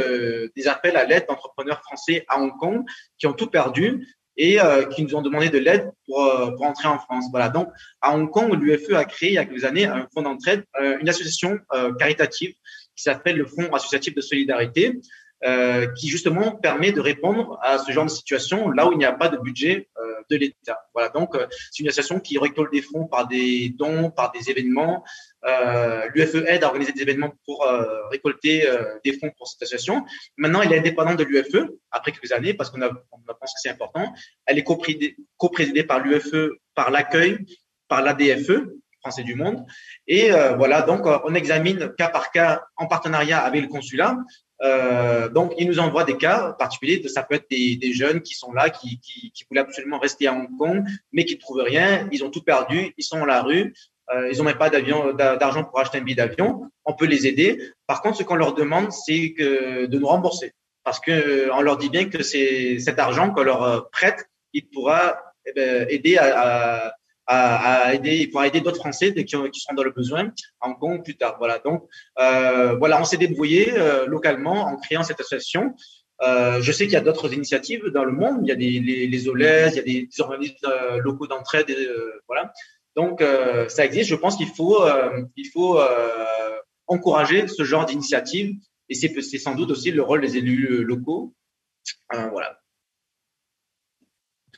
[0.56, 2.84] des appels à l'aide d'entrepreneurs français à Hong Kong
[3.18, 4.08] qui ont tout perdu
[4.42, 7.26] et euh, qui nous ont demandé de l'aide pour, euh, pour entrer en France.
[7.30, 7.50] Voilà.
[7.50, 7.70] Donc,
[8.02, 10.98] à Hong Kong, l'UFE a créé il y a quelques années un fonds d'entraide, euh,
[11.00, 11.60] une association
[12.00, 12.54] caritative
[12.96, 15.00] qui s'appelle le Fonds associatif de solidarité,
[15.96, 19.12] qui justement permet de répondre à ce genre de situation là où il n'y a
[19.12, 19.90] pas de budget
[20.30, 20.80] de l'État.
[20.94, 21.10] Voilà.
[21.10, 21.36] Donc,
[21.72, 25.04] c'est une association qui récolte des fonds par des dons, par des événements,
[25.46, 29.62] euh, L'UFE aide à organiser des événements pour euh, récolter euh, des fonds pour cette
[29.64, 30.06] association.
[30.38, 33.60] Maintenant, elle est indépendante de l'UFE après quelques années parce qu'on a, on pense que
[33.62, 34.14] c'est important.
[34.46, 34.64] Elle est
[35.38, 37.40] coprésidée par l'UFE, par l'accueil,
[37.88, 38.68] par l'ADFE,
[39.02, 39.66] Français du Monde.
[40.08, 44.16] Et euh, voilà, donc on examine cas par cas en partenariat avec le consulat.
[44.64, 47.02] Euh, donc, il nous envoie des cas particuliers.
[47.08, 50.28] Ça peut être des, des jeunes qui sont là, qui, qui, qui, voulaient absolument rester
[50.28, 52.08] à Hong Kong, mais qui ne trouvent rien.
[52.12, 52.94] Ils ont tout perdu.
[52.98, 53.74] Ils sont dans la rue.
[54.14, 56.70] Euh, ils n'ont même pas d'argent pour acheter un billet d'avion.
[56.86, 57.62] On peut les aider.
[57.88, 60.54] Par contre, ce qu'on leur demande, c'est de nous rembourser,
[60.84, 64.26] parce que euh, on leur dit bien que c'est cet argent qu'on leur euh, prête,
[64.54, 66.94] il pourra eh ben, aider à, à,
[67.28, 71.04] à, aider, il pourra aider d'autres Français qui, qui, seront dans le besoin en Kong
[71.04, 71.36] plus tard.
[71.38, 71.60] Voilà.
[71.60, 71.88] Donc
[72.20, 75.76] euh, voilà, on s'est débrouillé euh, localement en créant cette association.
[76.24, 78.42] Euh, je sais qu'il y a d'autres initiatives dans le monde.
[78.44, 80.56] Il y a les, les il y a des, des organismes
[80.98, 81.76] locaux d'entraide.
[82.28, 82.54] voilà.
[82.96, 83.24] Donc,
[83.70, 84.10] ça existe.
[84.10, 84.84] Je pense qu'il faut,
[85.36, 85.80] il faut
[86.86, 88.56] encourager ce genre d'initiative.
[88.90, 91.34] Et c'est sans doute aussi le rôle des élus locaux.
[92.12, 92.60] voilà.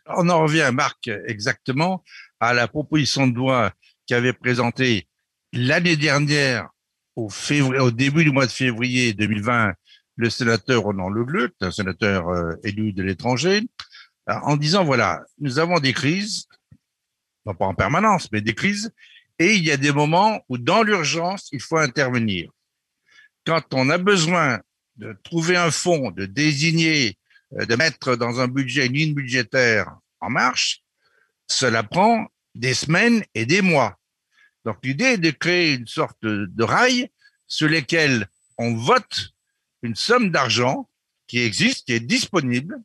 [0.08, 2.04] On en revient, Marc, exactement
[2.44, 3.72] à la proposition de loi
[4.06, 5.08] qu'avait présentée
[5.54, 6.68] l'année dernière,
[7.16, 7.30] au,
[7.92, 9.74] début du mois de février 2020,
[10.16, 12.26] le sénateur Ronan Legleux, un sénateur
[12.64, 13.62] élu de l'étranger,
[14.28, 16.48] en disant, voilà, nous avons des crises,
[17.46, 18.92] non pas en permanence, mais des crises.
[19.40, 22.50] Et il y a des moments où, dans l'urgence, il faut intervenir.
[23.46, 24.60] Quand on a besoin
[24.98, 27.18] de trouver un fonds, de désigner,
[27.54, 30.83] euh, de mettre dans un budget une ligne budgétaire en marche,
[31.54, 34.00] cela prend des semaines et des mois.
[34.66, 37.10] Donc l'idée est de créer une sorte de rail
[37.48, 38.28] sur lesquels
[38.58, 39.34] on vote
[39.82, 40.90] une somme d'argent
[41.28, 42.78] qui existe, qui est disponible,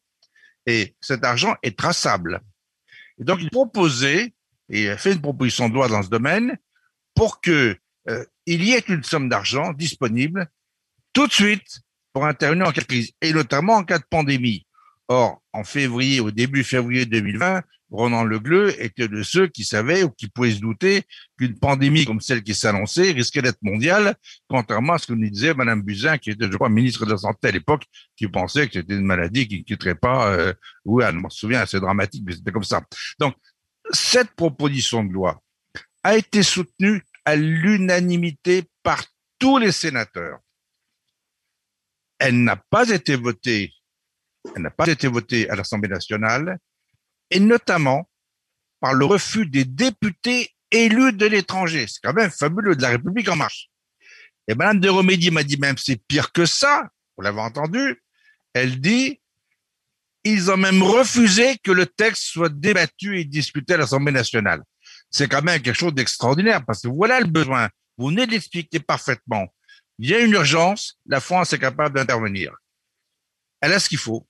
[0.66, 2.40] et cet argent est traçable.
[3.18, 4.34] Et donc il proposait
[4.68, 6.58] et fait une proposition de loi dans ce domaine
[7.14, 7.76] pour que
[8.08, 10.48] euh, il y ait une somme d'argent disponible
[11.12, 11.80] tout de suite
[12.12, 14.66] pour intervenir en cas de crise, et notamment en cas de pandémie.
[15.08, 20.10] Or, en février, au début février 2020, Ronan Legleux était de ceux qui savaient ou
[20.10, 21.04] qui pouvaient se douter
[21.38, 24.14] qu'une pandémie comme celle qui s'annonçait risquait d'être mondiale,
[24.48, 27.16] contrairement à ce que nous disait Madame Buzyn, qui était, je crois, ministre de la
[27.16, 27.84] Santé à l'époque,
[28.16, 30.52] qui pensait que c'était une maladie qui ne quitterait pas euh,
[30.84, 31.12] Wuhan.
[31.12, 32.82] Je me souviens, c'est dramatique, mais c'était comme ça.
[33.18, 33.34] Donc,
[33.90, 35.42] cette proposition de loi
[36.04, 39.02] a été soutenue à l'unanimité par
[39.38, 40.38] tous les sénateurs.
[42.18, 43.72] Elle n'a pas été votée,
[44.54, 46.58] elle n'a pas été votée à l'Assemblée nationale,
[47.30, 48.08] et notamment
[48.80, 51.86] par le refus des députés élus de l'étranger.
[51.88, 53.68] C'est quand même fabuleux de la République en marche.
[54.46, 56.88] Et Madame de Romédy m'a dit même c'est pire que ça.
[57.16, 58.02] Vous l'avez entendu.
[58.54, 59.20] Elle dit
[60.24, 64.62] ils ont même refusé que le texte soit débattu et discuté à l'Assemblée nationale.
[65.10, 67.68] C'est quand même quelque chose d'extraordinaire parce que voilà le besoin.
[67.96, 69.46] Vous venez d'expliquer parfaitement.
[69.98, 72.54] Il y a une urgence, la France est capable d'intervenir.
[73.60, 74.26] Elle a ce qu'il faut.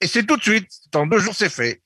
[0.00, 0.68] Et c'est tout de suite.
[0.94, 1.82] En deux jours, c'est fait.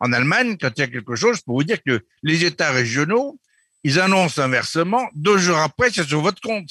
[0.00, 2.70] En Allemagne, quand il y a quelque chose, je peux vous dire que les États
[2.70, 3.38] régionaux,
[3.84, 6.70] ils annoncent un versement, deux jours après, c'est sur votre compte.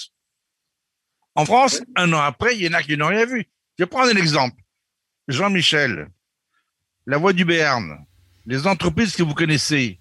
[1.36, 3.47] En France, un an après, il y en a qui n'ont rien vu.
[3.78, 4.61] Je vais prendre un exemple.
[5.28, 6.07] Jean-Michel,
[7.05, 8.05] la voix du Béarn,
[8.45, 9.99] les entreprises que vous connaissez,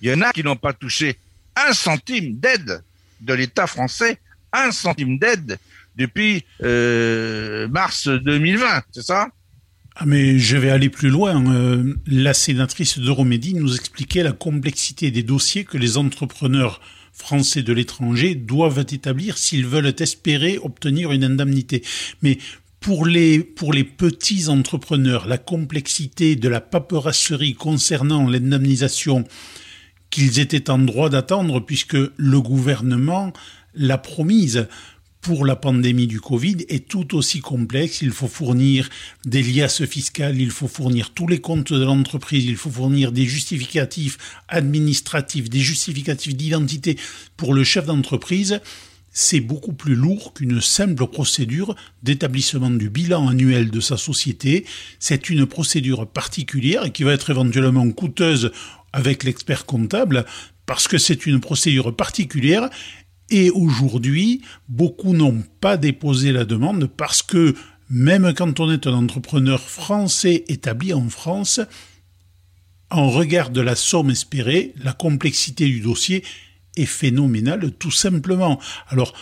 [0.00, 1.18] il y en a qui n'ont pas touché
[1.56, 2.82] un centime d'aide
[3.20, 4.18] de l'État français,
[4.52, 5.58] un centime d'aide
[5.96, 9.28] depuis euh, mars 2020, c'est ça?
[10.00, 11.52] Ah mais je vais aller plus loin.
[11.52, 16.80] Euh, la sénatrice de Romédy nous expliquait la complexité des dossiers que les entrepreneurs
[17.12, 21.82] français de l'étranger doivent établir s'ils veulent espérer obtenir une indemnité.
[22.22, 22.38] Mais
[22.78, 29.24] pour les, pour les petits entrepreneurs, la complexité de la paperasserie concernant l'indemnisation
[30.10, 33.32] qu'ils étaient en droit d'attendre puisque le gouvernement
[33.74, 34.68] l'a promise
[35.28, 38.00] pour la pandémie du Covid est tout aussi complexe.
[38.00, 38.88] Il faut fournir
[39.26, 43.26] des liasses fiscales, il faut fournir tous les comptes de l'entreprise, il faut fournir des
[43.26, 44.16] justificatifs
[44.48, 46.96] administratifs, des justificatifs d'identité
[47.36, 48.60] pour le chef d'entreprise
[49.10, 54.64] c'est beaucoup plus lourd qu'une simple procédure d'établissement du bilan annuel de sa société.
[55.00, 58.52] C'est une procédure particulière qui va être éventuellement coûteuse
[58.92, 60.24] avec l'expert comptable
[60.66, 62.70] parce que c'est une procédure particulière
[63.30, 67.54] et aujourd'hui, beaucoup n'ont pas déposé la demande parce que
[67.90, 71.60] même quand on est un entrepreneur français établi en France,
[72.90, 76.24] en regard de la somme espérée, la complexité du dossier
[76.76, 78.58] est phénoménal tout simplement.
[78.88, 79.12] Alors,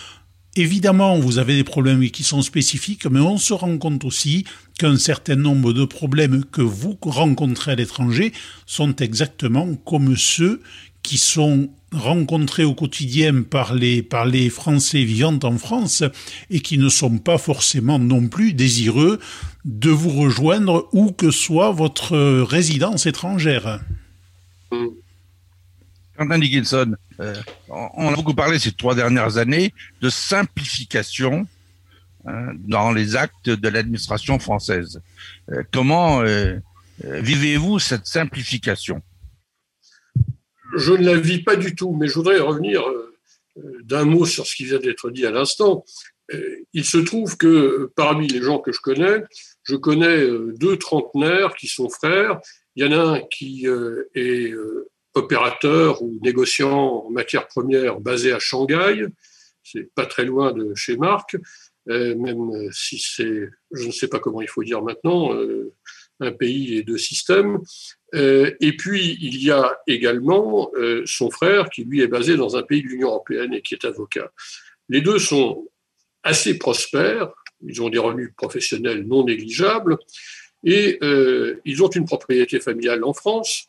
[0.55, 4.45] évidemment, vous avez des problèmes qui sont spécifiques, mais on se rend compte aussi
[4.79, 8.33] qu'un certain nombre de problèmes que vous rencontrez à l'étranger
[8.67, 10.63] sont exactement comme ceux
[11.03, 16.05] qui sont rencontrés au quotidien par les, par les Français vivant en France
[16.51, 19.19] et qui ne sont pas forcément non plus désireux
[19.65, 23.81] de vous rejoindre où que soit votre résidence étrangère.
[26.17, 27.35] Quentin Dickinson, euh,
[27.69, 31.47] on a beaucoup parlé ces trois dernières années de simplification
[32.27, 35.01] hein, dans les actes de l'administration française.
[35.53, 36.59] Euh, comment euh,
[37.05, 39.03] vivez-vous cette simplification?
[40.75, 42.85] Je ne la vis pas du tout, mais je voudrais revenir
[43.83, 45.85] d'un mot sur ce qui vient d'être dit à l'instant.
[46.73, 49.23] Il se trouve que parmi les gens que je connais,
[49.63, 50.27] je connais
[50.59, 52.41] deux trentenaires qui sont frères.
[52.75, 53.67] Il y en a un qui
[54.15, 54.53] est
[55.17, 59.07] opérateur ou négociant en matières premières basé à Shanghai.
[59.65, 61.37] C'est pas très loin de chez Marc,
[61.89, 65.73] euh, même si c'est, je ne sais pas comment il faut dire maintenant, euh,
[66.21, 67.59] un pays et deux systèmes.
[68.17, 70.71] Euh, et puis, il y a également
[71.05, 73.85] son frère qui, lui, est basé dans un pays de l'Union européenne et qui est
[73.85, 74.33] avocat.
[74.89, 75.69] Les deux sont
[76.23, 77.33] assez prospères,
[77.65, 79.99] ils ont des revenus professionnels non négligeables,
[80.65, 80.99] et
[81.65, 83.69] ils ont une propriété familiale en France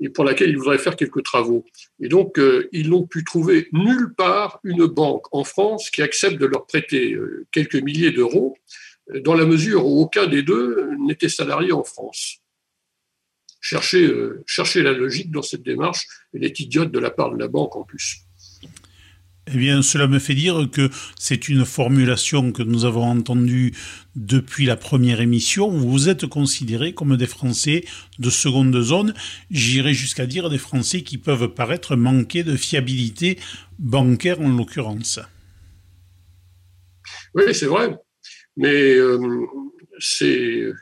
[0.00, 1.64] et pour laquelle ils voudraient faire quelques travaux.
[2.00, 6.38] Et donc, euh, ils n'ont pu trouver nulle part une banque en France qui accepte
[6.38, 8.56] de leur prêter euh, quelques milliers d'euros,
[9.14, 12.38] euh, dans la mesure où aucun des deux n'était salarié en France.
[13.68, 14.08] Cherchez,
[14.46, 17.74] cherchez la logique dans cette démarche, elle est idiote de la part de la banque
[17.74, 18.18] en plus.
[19.52, 20.88] Eh bien, cela me fait dire que
[21.18, 23.72] c'est une formulation que nous avons entendue
[24.14, 25.68] depuis la première émission.
[25.68, 27.84] Vous êtes considérés comme des Français
[28.20, 29.14] de seconde zone.
[29.50, 33.36] J'irai jusqu'à dire des Français qui peuvent paraître manquer de fiabilité
[33.80, 35.18] bancaire en l'occurrence.
[37.34, 37.96] Oui, c'est vrai.
[38.56, 39.18] Mais euh,
[39.98, 40.72] c'est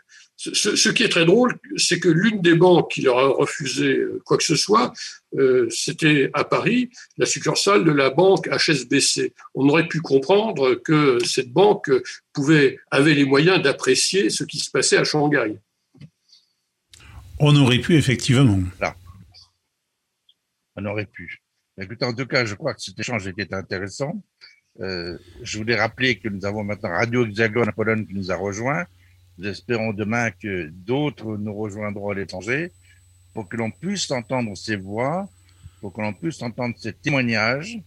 [0.52, 4.20] ce, qui est très drôle, c'est que l'une des banques qui leur a refusé euh,
[4.24, 4.92] quoi que ce soit,
[5.36, 9.32] euh, c'était à Paris, la succursale de la banque HSBC.
[9.54, 11.90] On aurait pu comprendre que cette banque
[12.32, 15.58] pouvait, avait les moyens d'apprécier ce qui se passait à Shanghai.
[17.38, 18.60] On aurait pu, effectivement.
[18.80, 18.94] Là.
[20.76, 21.40] On aurait pu.
[21.80, 24.22] Écoutez, en tout cas, je crois que cet échange était intéressant.
[24.80, 28.36] Euh, je voulais rappeler que nous avons maintenant Radio Hexagone à Pologne qui nous a
[28.36, 28.86] rejoints.
[29.38, 32.70] Nous espérons demain que d'autres nous rejoindront à l'étranger
[33.32, 35.28] pour que l'on puisse entendre ces voix,
[35.80, 37.78] pour que l'on puisse entendre ces témoignages,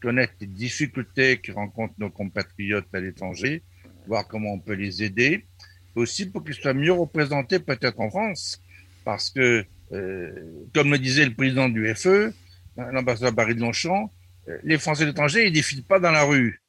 [0.00, 3.62] connaître les difficultés que rencontrent nos compatriotes à l'étranger,
[4.06, 5.46] voir comment on peut les aider,
[5.94, 8.62] aussi pour qu'ils soient mieux représentés peut-être en France,
[9.04, 12.32] parce que, euh, comme le disait le président du FE,
[12.76, 14.12] l'ambassadeur Barry de Longchamp,
[14.48, 16.62] euh, les Français de l'étranger, ils défilent pas dans la rue.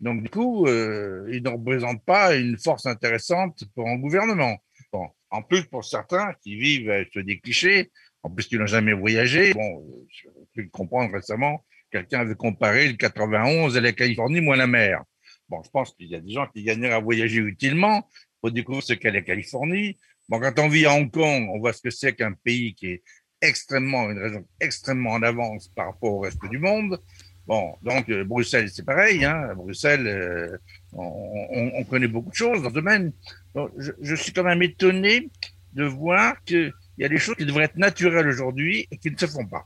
[0.00, 4.56] Donc, du coup, euh, il ne représente pas une force intéressante pour un gouvernement.
[4.92, 7.90] Bon, en plus, pour certains qui vivent sur des clichés,
[8.22, 12.94] en plus, qui n'ont jamais voyagé, bon, je pu comprendre récemment, quelqu'un avait comparé le
[12.94, 15.02] 91 à la Californie moins la mer.
[15.48, 18.08] Bon, je pense qu'il y a des gens qui gagneraient à voyager utilement
[18.40, 19.96] pour découvrir ce qu'est la Californie.
[20.28, 22.86] Bon, quand on vit à Hong Kong, on voit ce que c'est qu'un pays qui
[22.88, 23.02] est
[23.40, 27.00] extrêmement, une région extrêmement en avance par rapport au reste du monde.
[27.46, 29.24] Bon, donc euh, Bruxelles, c'est pareil.
[29.24, 29.54] Hein.
[29.54, 30.56] Bruxelles, euh,
[30.92, 33.12] on, on, connaît beaucoup de choses dans ce domaine.
[33.54, 35.28] Donc, je, je, suis quand même étonné
[35.74, 39.16] de voir qu'il y a des choses qui devraient être naturelles aujourd'hui et qui ne
[39.16, 39.64] se font pas.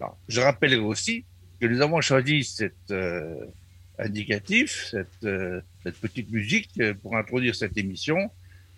[0.00, 1.24] Alors, je rappellerai aussi
[1.60, 3.46] que nous avons choisi cet euh,
[3.98, 8.30] indicatif, cette, euh, cette, petite musique pour introduire cette émission.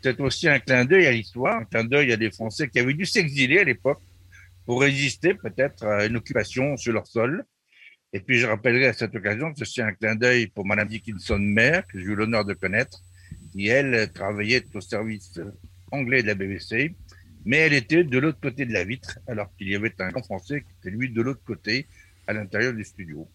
[0.03, 2.95] C'est aussi un clin d'œil à l'histoire, un clin d'œil à des Français qui avaient
[2.95, 4.01] dû s'exiler à l'époque
[4.67, 7.45] pour résister peut-être à une occupation sur leur sol.
[8.15, 11.39] Et puis je rappellerai à cette occasion que c'est un clin d'œil pour Madame Dickinson
[11.39, 13.03] mère, que j'ai eu l'honneur de connaître,
[13.53, 15.41] qui elle travaillait au service
[15.91, 16.95] anglais de la BBC,
[17.47, 20.23] mais elle était de l'autre côté de la vitre, alors qu'il y avait un grand
[20.23, 21.87] Français qui était lui de l'autre côté,
[22.27, 23.29] à l'intérieur du studio.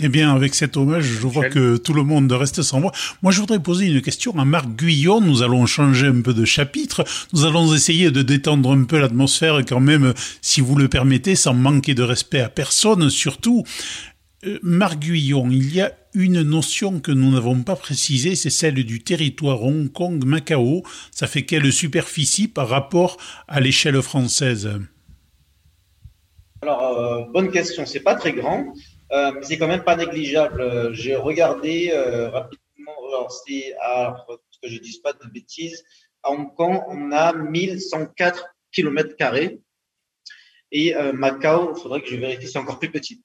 [0.00, 2.90] Eh bien, avec cet hommage, je vois que tout le monde reste sans voix.
[3.22, 5.20] Moi, je voudrais poser une question à Marc Guyon.
[5.20, 7.04] Nous allons changer un peu de chapitre.
[7.32, 11.54] Nous allons essayer de détendre un peu l'atmosphère quand même, si vous le permettez, sans
[11.54, 13.62] manquer de respect à personne, surtout.
[14.44, 18.84] Euh, Marc Guyon, il y a une notion que nous n'avons pas précisée, c'est celle
[18.84, 20.82] du territoire Hong Kong-Macao.
[21.12, 23.16] Ça fait quelle superficie par rapport
[23.46, 24.70] à l'échelle française?
[26.62, 27.86] Alors, euh, bonne question.
[27.86, 28.74] C'est pas très grand.
[29.14, 30.92] Euh, c'est quand même pas négligeable.
[30.92, 34.26] J'ai regardé euh, rapidement, c'est à,
[34.62, 35.84] que je dise pas de bêtises,
[36.22, 39.14] à Hong Kong, on a 1104 km
[40.72, 43.22] et euh, Macao, il faudrait que je vérifie, c'est encore plus petit.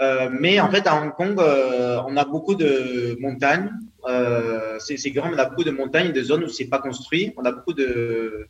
[0.00, 3.72] Euh, mais en fait, à Hong Kong, euh, on a beaucoup de montagnes.
[4.06, 7.34] Euh, c'est grand, on a beaucoup de montagnes, de zones où c'est pas construit.
[7.36, 8.46] On a beaucoup de,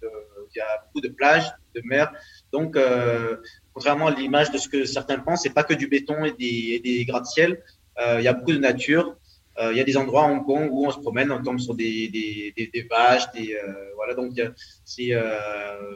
[0.54, 2.12] il y a beaucoup de plages, de mer.
[2.52, 3.36] Donc, euh,
[3.78, 7.04] contrairement à l'image de ce que certains pensent, c'est pas que du béton et des,
[7.04, 7.62] gratte-ciel.
[8.00, 9.14] Euh, il y a beaucoup de nature.
[9.60, 11.60] Euh, il y a des endroits à Hong Kong où on se promène, on tombe
[11.60, 12.08] sur des,
[12.56, 13.56] des, vaches, des
[13.94, 14.14] voilà.
[14.14, 14.32] Donc,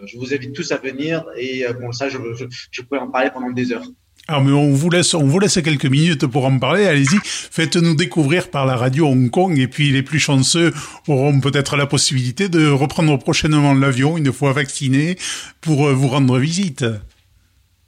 [0.09, 3.30] je vous invite tous à venir et bon ça, je, je, je pourrais en parler
[3.35, 3.87] pendant des heures.
[4.28, 6.87] Ah mais on vous laisse, on vous laisse quelques minutes pour en parler.
[6.87, 10.72] Allez-y, faites-nous découvrir par la radio Hong Kong et puis les plus chanceux
[11.09, 15.18] auront peut-être la possibilité de reprendre prochainement l'avion une fois vaccinés
[15.61, 16.85] pour vous rendre visite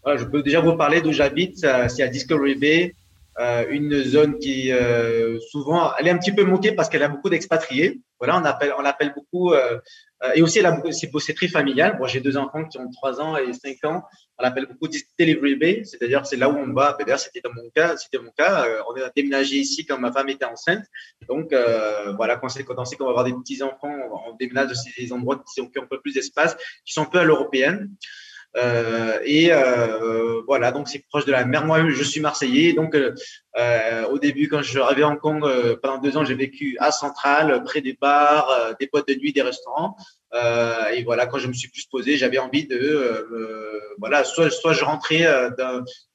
[0.06, 1.58] je peux déjà vous parler d'où j'habite.
[1.58, 2.94] C'est à Discovery Bay,
[3.40, 7.08] euh, une zone qui euh, souvent, elle est un petit peu manquée parce qu'elle a
[7.08, 8.00] beaucoup d'expatriés.
[8.20, 9.52] Voilà, on appelle, on l'appelle beaucoup.
[9.52, 9.80] Euh,
[10.34, 11.96] et aussi, c'est très familial.
[11.98, 14.02] Moi, j'ai deux enfants qui ont 3 ans et 5 ans.
[14.38, 14.88] On l'appelle beaucoup
[15.18, 16.96] Delivery Bay, c'est-à-dire c'est là où on va.
[16.98, 17.96] D'ailleurs, c'était mon cas.
[17.96, 18.66] C'était mon cas.
[18.88, 20.84] on a déménagé ici quand ma femme était enceinte.
[21.28, 21.52] Donc
[22.16, 23.92] voilà, quand, quand on sait qu'on va avoir des petits enfants,
[24.26, 27.18] on déménage de ces endroits qui ont un peu plus d'espace, qui sont un peu
[27.18, 27.90] à l'européenne.
[28.56, 31.64] Euh, et euh, voilà, donc c'est proche de la mer.
[31.64, 35.44] Moi, je suis marseillais, donc euh, au début, quand je arrivais à Hong Kong,
[35.82, 39.42] pendant deux ans, j'ai vécu à Centrale, près des bars, des boîtes de nuit, des
[39.42, 39.96] restaurants.
[40.34, 44.84] Et voilà, quand je me suis plus posé, j'avais envie de, voilà, soit, soit je
[44.84, 45.24] rentrais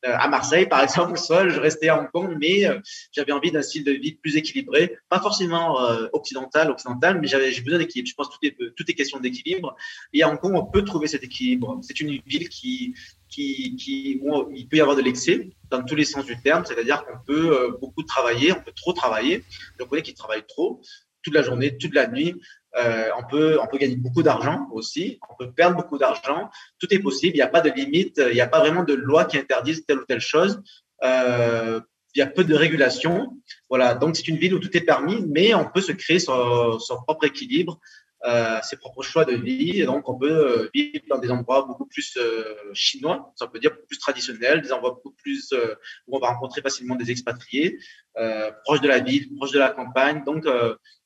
[0.03, 2.63] à Marseille, par exemple, soit je restais à Hong Kong, mais
[3.11, 5.77] j'avais envie d'un style de vie plus équilibré, pas forcément
[6.13, 8.09] occidental, occidental, mais j'avais, j'ai besoin d'équilibre.
[8.09, 9.75] Je pense que tout est, tout est question d'équilibre.
[10.13, 11.79] Et à Hong Kong, on peut trouver cet équilibre.
[11.81, 12.95] C'est une ville qui,
[13.29, 14.21] qui, qui
[14.55, 17.51] il peut y avoir de l'excès dans tous les sens du terme, c'est-à-dire qu'on peut
[17.51, 19.43] euh, beaucoup travailler, on peut trop travailler.
[19.79, 20.81] Je connais qui travaillent trop
[21.23, 22.35] toute la journée, toute la nuit.
[22.77, 26.49] Euh, on peut on peut gagner beaucoup d'argent aussi, on peut perdre beaucoup d'argent.
[26.79, 27.35] Tout est possible.
[27.35, 29.85] Il n'y a pas de limite, il n'y a pas vraiment de loi qui interdise
[29.85, 30.61] telle ou telle chose.
[31.03, 31.79] Euh,
[32.15, 33.37] il y a peu de régulation.
[33.69, 36.79] Voilà, donc c'est une ville où tout est permis, mais on peut se créer son,
[36.79, 37.79] son propre équilibre
[38.25, 39.81] euh, ses propres choix de vie.
[39.81, 42.43] Et donc, on peut euh, vivre dans des endroits beaucoup plus euh,
[42.73, 45.75] chinois, ça peut dire plus traditionnels, des endroits beaucoup plus euh,
[46.07, 47.77] où on va rencontrer facilement des expatriés,
[48.17, 50.23] euh, proches de la ville, proches de la campagne.
[50.25, 50.45] Donc,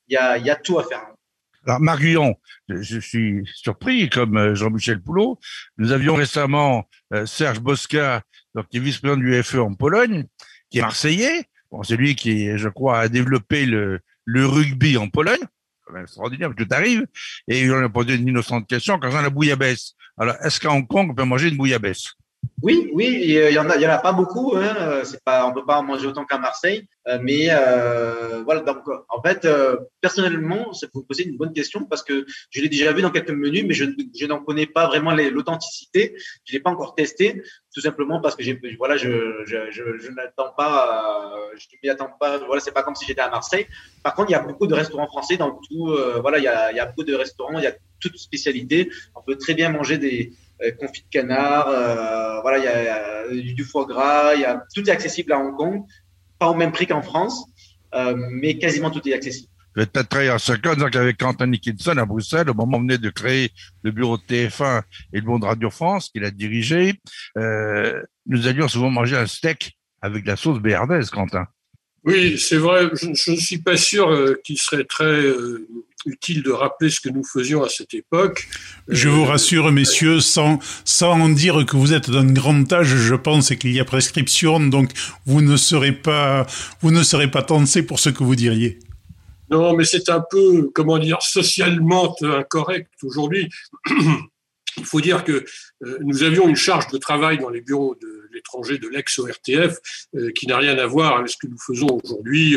[0.07, 1.05] il y a, y, a, tout à faire.
[1.65, 2.35] Alors, Marc Guyon,
[2.67, 5.39] je suis surpris, comme Jean-Michel Poulot.
[5.77, 6.89] Nous avions récemment
[7.25, 8.21] Serge Bosca,
[8.53, 10.25] donc, qui est vice-président du FE en Pologne,
[10.69, 11.45] qui est marseillais.
[11.71, 15.39] Bon, c'est lui qui, je crois, a développé le, le rugby en Pologne
[16.01, 17.05] extraordinaire, tout arrive,
[17.47, 19.93] et on a posé une innocente question concernant la bouillabaisse.
[20.17, 22.13] Alors, est-ce qu'à Hong Kong, on peut manger une bouillabaisse?
[22.63, 24.55] Oui, oui, il y en a, pas beaucoup.
[24.55, 25.01] Hein.
[25.03, 28.61] C'est pas, on peut pas en manger autant qu'à Marseille, euh, mais euh, voilà.
[28.61, 28.77] Donc,
[29.09, 32.93] en fait, euh, personnellement, ça vous poser une bonne question parce que je l'ai déjà
[32.93, 33.83] vu dans quelques menus, mais je,
[34.17, 36.15] je n'en connais pas vraiment l'authenticité.
[36.45, 40.11] Je l'ai pas encore testé, tout simplement parce que j'ai, voilà, je, je, je, je
[40.11, 42.37] n'attends pas, euh, je m'y attends pas.
[42.37, 43.67] Voilà, c'est pas comme si j'étais à Marseille.
[44.03, 45.97] Par contre, il y a beaucoup de restaurants français dans tout.
[46.21, 48.89] Voilà, il y a, il y a beaucoup de restaurants, il y a toute spécialité.
[49.15, 50.31] On peut très bien manger des
[50.71, 52.57] confit de canard, euh, voilà,
[53.29, 55.83] il y, a, du foie gras, y a, tout est accessible à Hong Kong,
[56.39, 57.45] pas au même prix qu'en France,
[57.93, 59.49] euh, mais quasiment tout est accessible.
[59.75, 62.81] Vous êtes peut-être travaillé en second, donc avec Quentin Nickinson à Bruxelles, au moment où
[62.81, 63.51] vous venez de créer
[63.81, 64.83] le bureau de TF1
[65.13, 66.93] et le monde Radio France, qu'il a dirigé,
[67.37, 71.47] euh, nous allions souvent manger un steak avec de la sauce béarnaise, Quentin.
[72.05, 72.89] Oui, c'est vrai.
[72.93, 75.67] Je, ne suis pas sûr euh, qu'il serait très euh,
[76.05, 78.47] utile de rappeler ce que nous faisions à cette époque.
[78.87, 83.15] Je vous rassure, messieurs, sans, sans en dire que vous êtes d'un grand âge, je
[83.15, 84.91] pense qu'il y a prescription, donc
[85.25, 86.45] vous ne serez pas,
[86.81, 88.79] vous ne serez pas tensé pour ce que vous diriez.
[89.49, 93.49] Non, mais c'est un peu, comment dire, socialement incorrect aujourd'hui.
[94.77, 95.45] Il faut dire que euh,
[96.01, 99.77] nous avions une charge de travail dans les bureaux de l'étranger de l'ex-ORTF
[100.15, 102.55] euh, qui n'a rien à voir avec ce que nous faisons aujourd'hui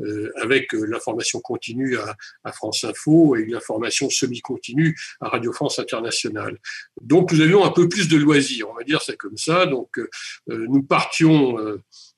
[0.00, 6.58] euh, avec l'information continue à, à, France Info et l'information semi-continue à Radio France Internationale.
[7.00, 9.66] Donc nous avions un peu plus de loisirs, on va dire c'est comme ça.
[9.66, 9.98] Donc
[10.46, 11.56] nous partions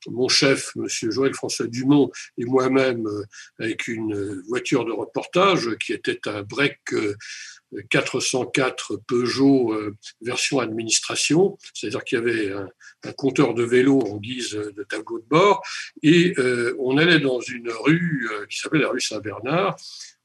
[0.07, 3.07] mon chef, Monsieur Joël François Dumont, et moi-même
[3.59, 6.79] avec une voiture de reportage qui était un break
[7.89, 14.51] 404 Peugeot euh, version administration, c'est-à-dire qu'il y avait un, compteur de vélo en guise
[14.51, 15.61] de tableau de bord,
[16.03, 19.75] et euh, on allait dans une rue euh, qui s'appelait la rue Saint-Bernard,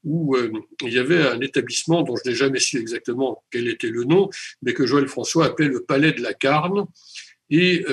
[0.03, 0.37] où
[0.83, 4.29] il y avait un établissement dont je n'ai jamais su exactement quel était le nom,
[4.61, 6.85] mais que Joël François appelait le Palais de la Carne,
[7.49, 7.83] et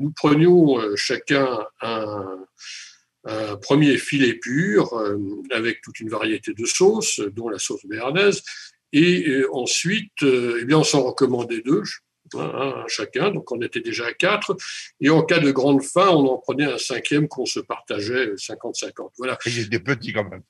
[0.00, 2.38] nous prenions chacun un,
[3.24, 4.98] un premier filet pur
[5.50, 8.42] avec toute une variété de sauces, dont la sauce béarnaise,
[8.92, 11.82] et ensuite, euh, eh bien, on s'en recommandait deux,
[12.34, 14.56] hein, chacun, donc on était déjà à quatre.
[15.00, 19.10] Et en cas de grande faim, on en prenait un cinquième qu'on se partageait 50-50.
[19.18, 19.38] Voilà.
[19.46, 20.42] Et des petits quand même.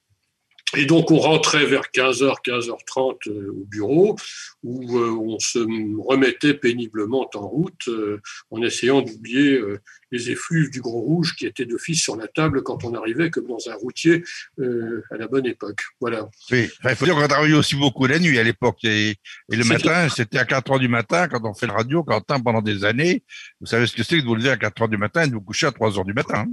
[0.76, 4.16] Et donc, on rentrait vers 15h, 15h30 au bureau,
[4.62, 5.58] où euh, on se
[6.06, 11.46] remettait péniblement en route, euh, en essayant d'oublier euh, les effluves du Grand Rouge qui
[11.46, 14.24] étaient d'office sur la table quand on arrivait, comme dans un routier,
[14.58, 15.80] à la bonne époque.
[16.00, 16.28] Voilà.
[16.50, 18.78] Oui, il faut dire qu'on travaillait aussi beaucoup la nuit à l'époque.
[18.84, 22.02] Et, et, le matin, c'était à 4 heures du matin, quand on fait le radio,
[22.02, 23.22] Quentin, pendant des années.
[23.60, 25.28] Vous savez ce que c'est que de vous lever à 4 heures du matin et
[25.28, 26.46] de vous coucher à 3 heures du matin.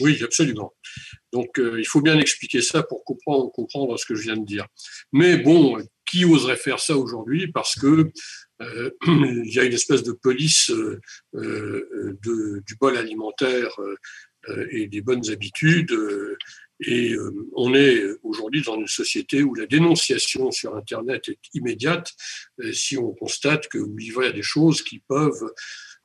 [0.00, 0.72] Oui, absolument.
[1.32, 4.66] Donc, euh, il faut bien expliquer ça pour comprendre, ce que je viens de dire.
[5.12, 8.10] Mais bon, qui oserait faire ça aujourd'hui Parce que
[8.62, 13.76] euh, il y a une espèce de police euh, du bol alimentaire
[14.70, 15.94] et des bonnes habitudes.
[16.80, 17.14] et
[17.54, 22.12] on est aujourd'hui dans une société où la dénonciation sur Internet est immédiate
[22.72, 25.52] si on constate que vous livrez à des choses qui peuvent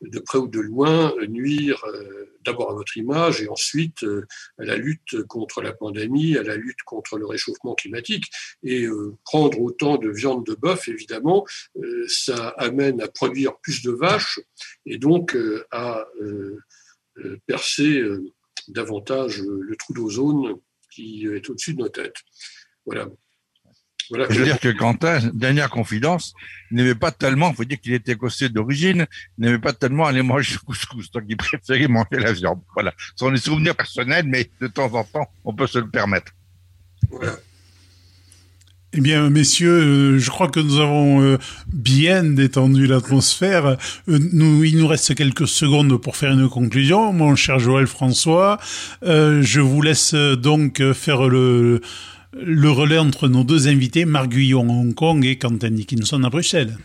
[0.04, 4.26] de près ou de loin nuire euh, d'abord à votre image et ensuite euh,
[4.60, 8.26] à la lutte contre la pandémie, à la lutte contre le réchauffement climatique.
[8.64, 11.46] Et euh, prendre autant de viande de bœuf, évidemment,
[12.08, 14.40] ça amène à produire plus de vaches
[14.86, 15.38] et donc
[15.72, 16.06] à
[17.46, 18.02] percer
[18.68, 20.56] davantage le trou d'ozone
[20.92, 22.18] qui est au-dessus de nos têtes.
[22.86, 23.08] Voilà.
[24.10, 24.26] Voilà.
[24.30, 26.34] Je veux dire que Quentin, dernière confidence,
[26.72, 29.06] n'aimait pas tellement, il faut dire qu'il était écossais d'origine,
[29.38, 32.62] n'aimait pas tellement aller manger le couscous, donc il préférait manger la viande.
[32.74, 32.94] Voilà.
[32.98, 36.32] Ce sont des souvenirs personnels, mais de temps en temps, on peut se le permettre.
[37.10, 37.34] Voilà.
[38.96, 43.76] Eh bien, messieurs, je crois que nous avons bien détendu l'atmosphère.
[44.06, 47.12] Nous, il nous reste quelques secondes pour faire une conclusion.
[47.12, 48.60] Mon cher Joël François,
[49.02, 51.82] je vous laisse donc faire le,
[52.34, 56.30] le relais entre nos deux invités, Marc Guillon à Hong Kong et Quentin Dickinson à
[56.30, 56.78] Bruxelles.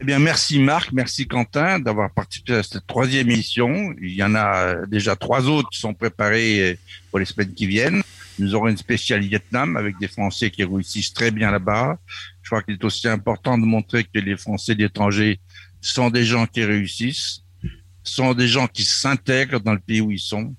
[0.00, 3.94] Eh bien, merci Marc, merci Quentin d'avoir participé à cette troisième émission.
[4.00, 6.78] Il y en a déjà trois autres qui sont préparés
[7.10, 8.02] pour les semaines qui viennent.
[8.38, 11.98] Nous aurons une spéciale Vietnam avec des Français qui réussissent très bien là-bas.
[12.42, 15.38] Je crois qu'il est aussi important de montrer que les Français d'étranger
[15.80, 17.42] sont des gens qui réussissent,
[18.02, 20.56] sont des gens qui s'intègrent dans le pays où ils sont,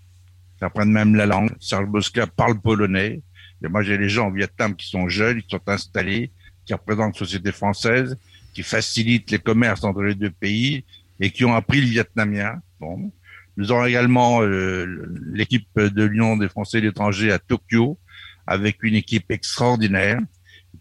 [0.63, 1.51] apprennent même la langue.
[1.59, 3.21] Serge Bosca parle polonais.
[3.63, 6.31] Et moi, j'ai des gens au Vietnam qui sont jeunes, qui sont installés,
[6.65, 8.17] qui représentent la société française,
[8.53, 10.83] qui facilitent les commerces entre les deux pays
[11.19, 12.61] et qui ont appris le vietnamien.
[12.79, 13.11] Bon.
[13.55, 17.99] Nous aurons également euh, l'équipe de l'Union des Français de l'étranger à Tokyo,
[18.47, 20.19] avec une équipe extraordinaire.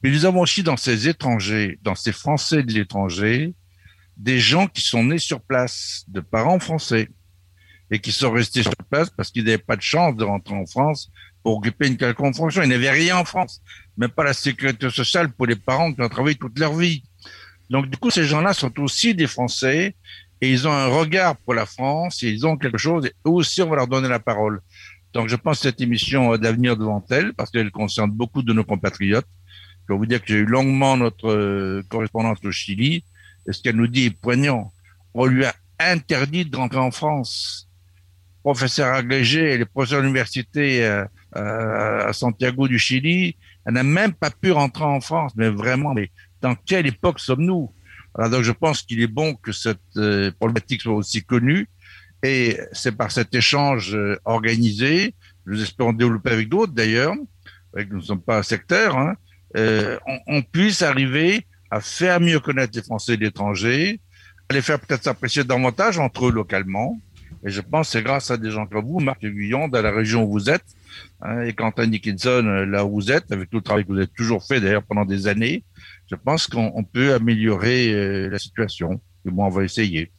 [0.00, 3.54] Puis nous avons aussi dans ces étrangers, dans ces Français de l'étranger,
[4.16, 7.08] des gens qui sont nés sur place, de parents français,
[7.92, 10.64] et qui sont restés sur place parce qu'ils n'avaient pas de chance de rentrer en
[10.64, 11.12] France
[11.42, 12.62] pour occuper une quelconque fonction.
[12.62, 13.60] Ils n'avaient rien en France,
[13.98, 17.04] même pas la sécurité sociale pour les parents qui ont travaillé toute leur vie.
[17.68, 19.94] Donc du coup, ces gens-là sont aussi des Français
[20.40, 23.30] et ils ont un regard pour la France et ils ont quelque chose et eux
[23.30, 24.62] aussi on va leur donner la parole.
[25.12, 28.54] Donc je pense que cette émission a d'avenir devant elle parce qu'elle concerne beaucoup de
[28.54, 29.28] nos compatriotes.
[29.86, 33.04] Je vais vous dire que j'ai eu longuement notre euh, correspondance au Chili
[33.46, 34.72] et ce qu'elle nous dit est poignant.
[35.12, 37.68] On lui a interdit de rentrer en France.
[38.42, 41.04] Professeur agrégé, elle est professeur d'université euh,
[41.36, 43.36] euh, à Santiago du Chili.
[43.64, 45.32] Elle n'a même pas pu rentrer en France.
[45.36, 47.72] Mais vraiment, mais dans quelle époque sommes-nous?
[48.14, 51.68] Alors donc je pense qu'il est bon que cette euh, problématique soit aussi connue.
[52.22, 55.14] Et c'est par cet échange euh, organisé,
[55.46, 57.14] nous espérons développer avec d'autres d'ailleurs,
[57.74, 59.14] nous ne sommes pas sectaires, hein,
[59.56, 64.00] euh, on, on, puisse arriver à faire mieux connaître les Français de l'étranger,
[64.48, 67.00] à les faire peut-être s'apprécier davantage entre eux localement.
[67.44, 69.90] Et je pense que c'est grâce à des gens comme vous, Marc Aiguillon, dans la
[69.90, 70.64] région où vous êtes,
[71.20, 73.98] hein, et Quentin Dickinson, euh, là où vous êtes, avec tout le travail que vous
[73.98, 75.64] avez toujours fait d'ailleurs pendant des années,
[76.08, 79.00] je pense qu'on peut améliorer euh, la situation.
[79.26, 80.12] Et bon, on va essayer.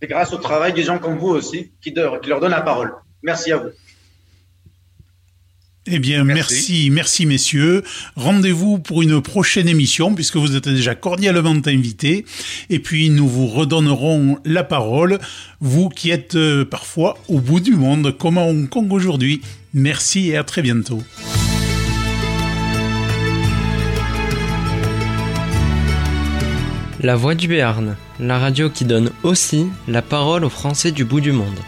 [0.00, 2.92] C'est grâce au travail des gens comme vous aussi qui, qui leur donnent la parole.
[3.22, 3.70] Merci à vous.
[5.86, 6.54] Eh bien, merci.
[6.54, 7.82] merci, merci messieurs.
[8.16, 12.24] Rendez-vous pour une prochaine émission puisque vous êtes déjà cordialement invités.
[12.70, 15.18] Et puis, nous vous redonnerons la parole,
[15.60, 19.42] vous qui êtes euh, parfois au bout du monde, comme à Hong Kong aujourd'hui.
[19.74, 21.02] Merci et à très bientôt.
[27.00, 31.20] La Voix du Béarn, la radio qui donne aussi la parole aux Français du bout
[31.20, 31.58] du monde.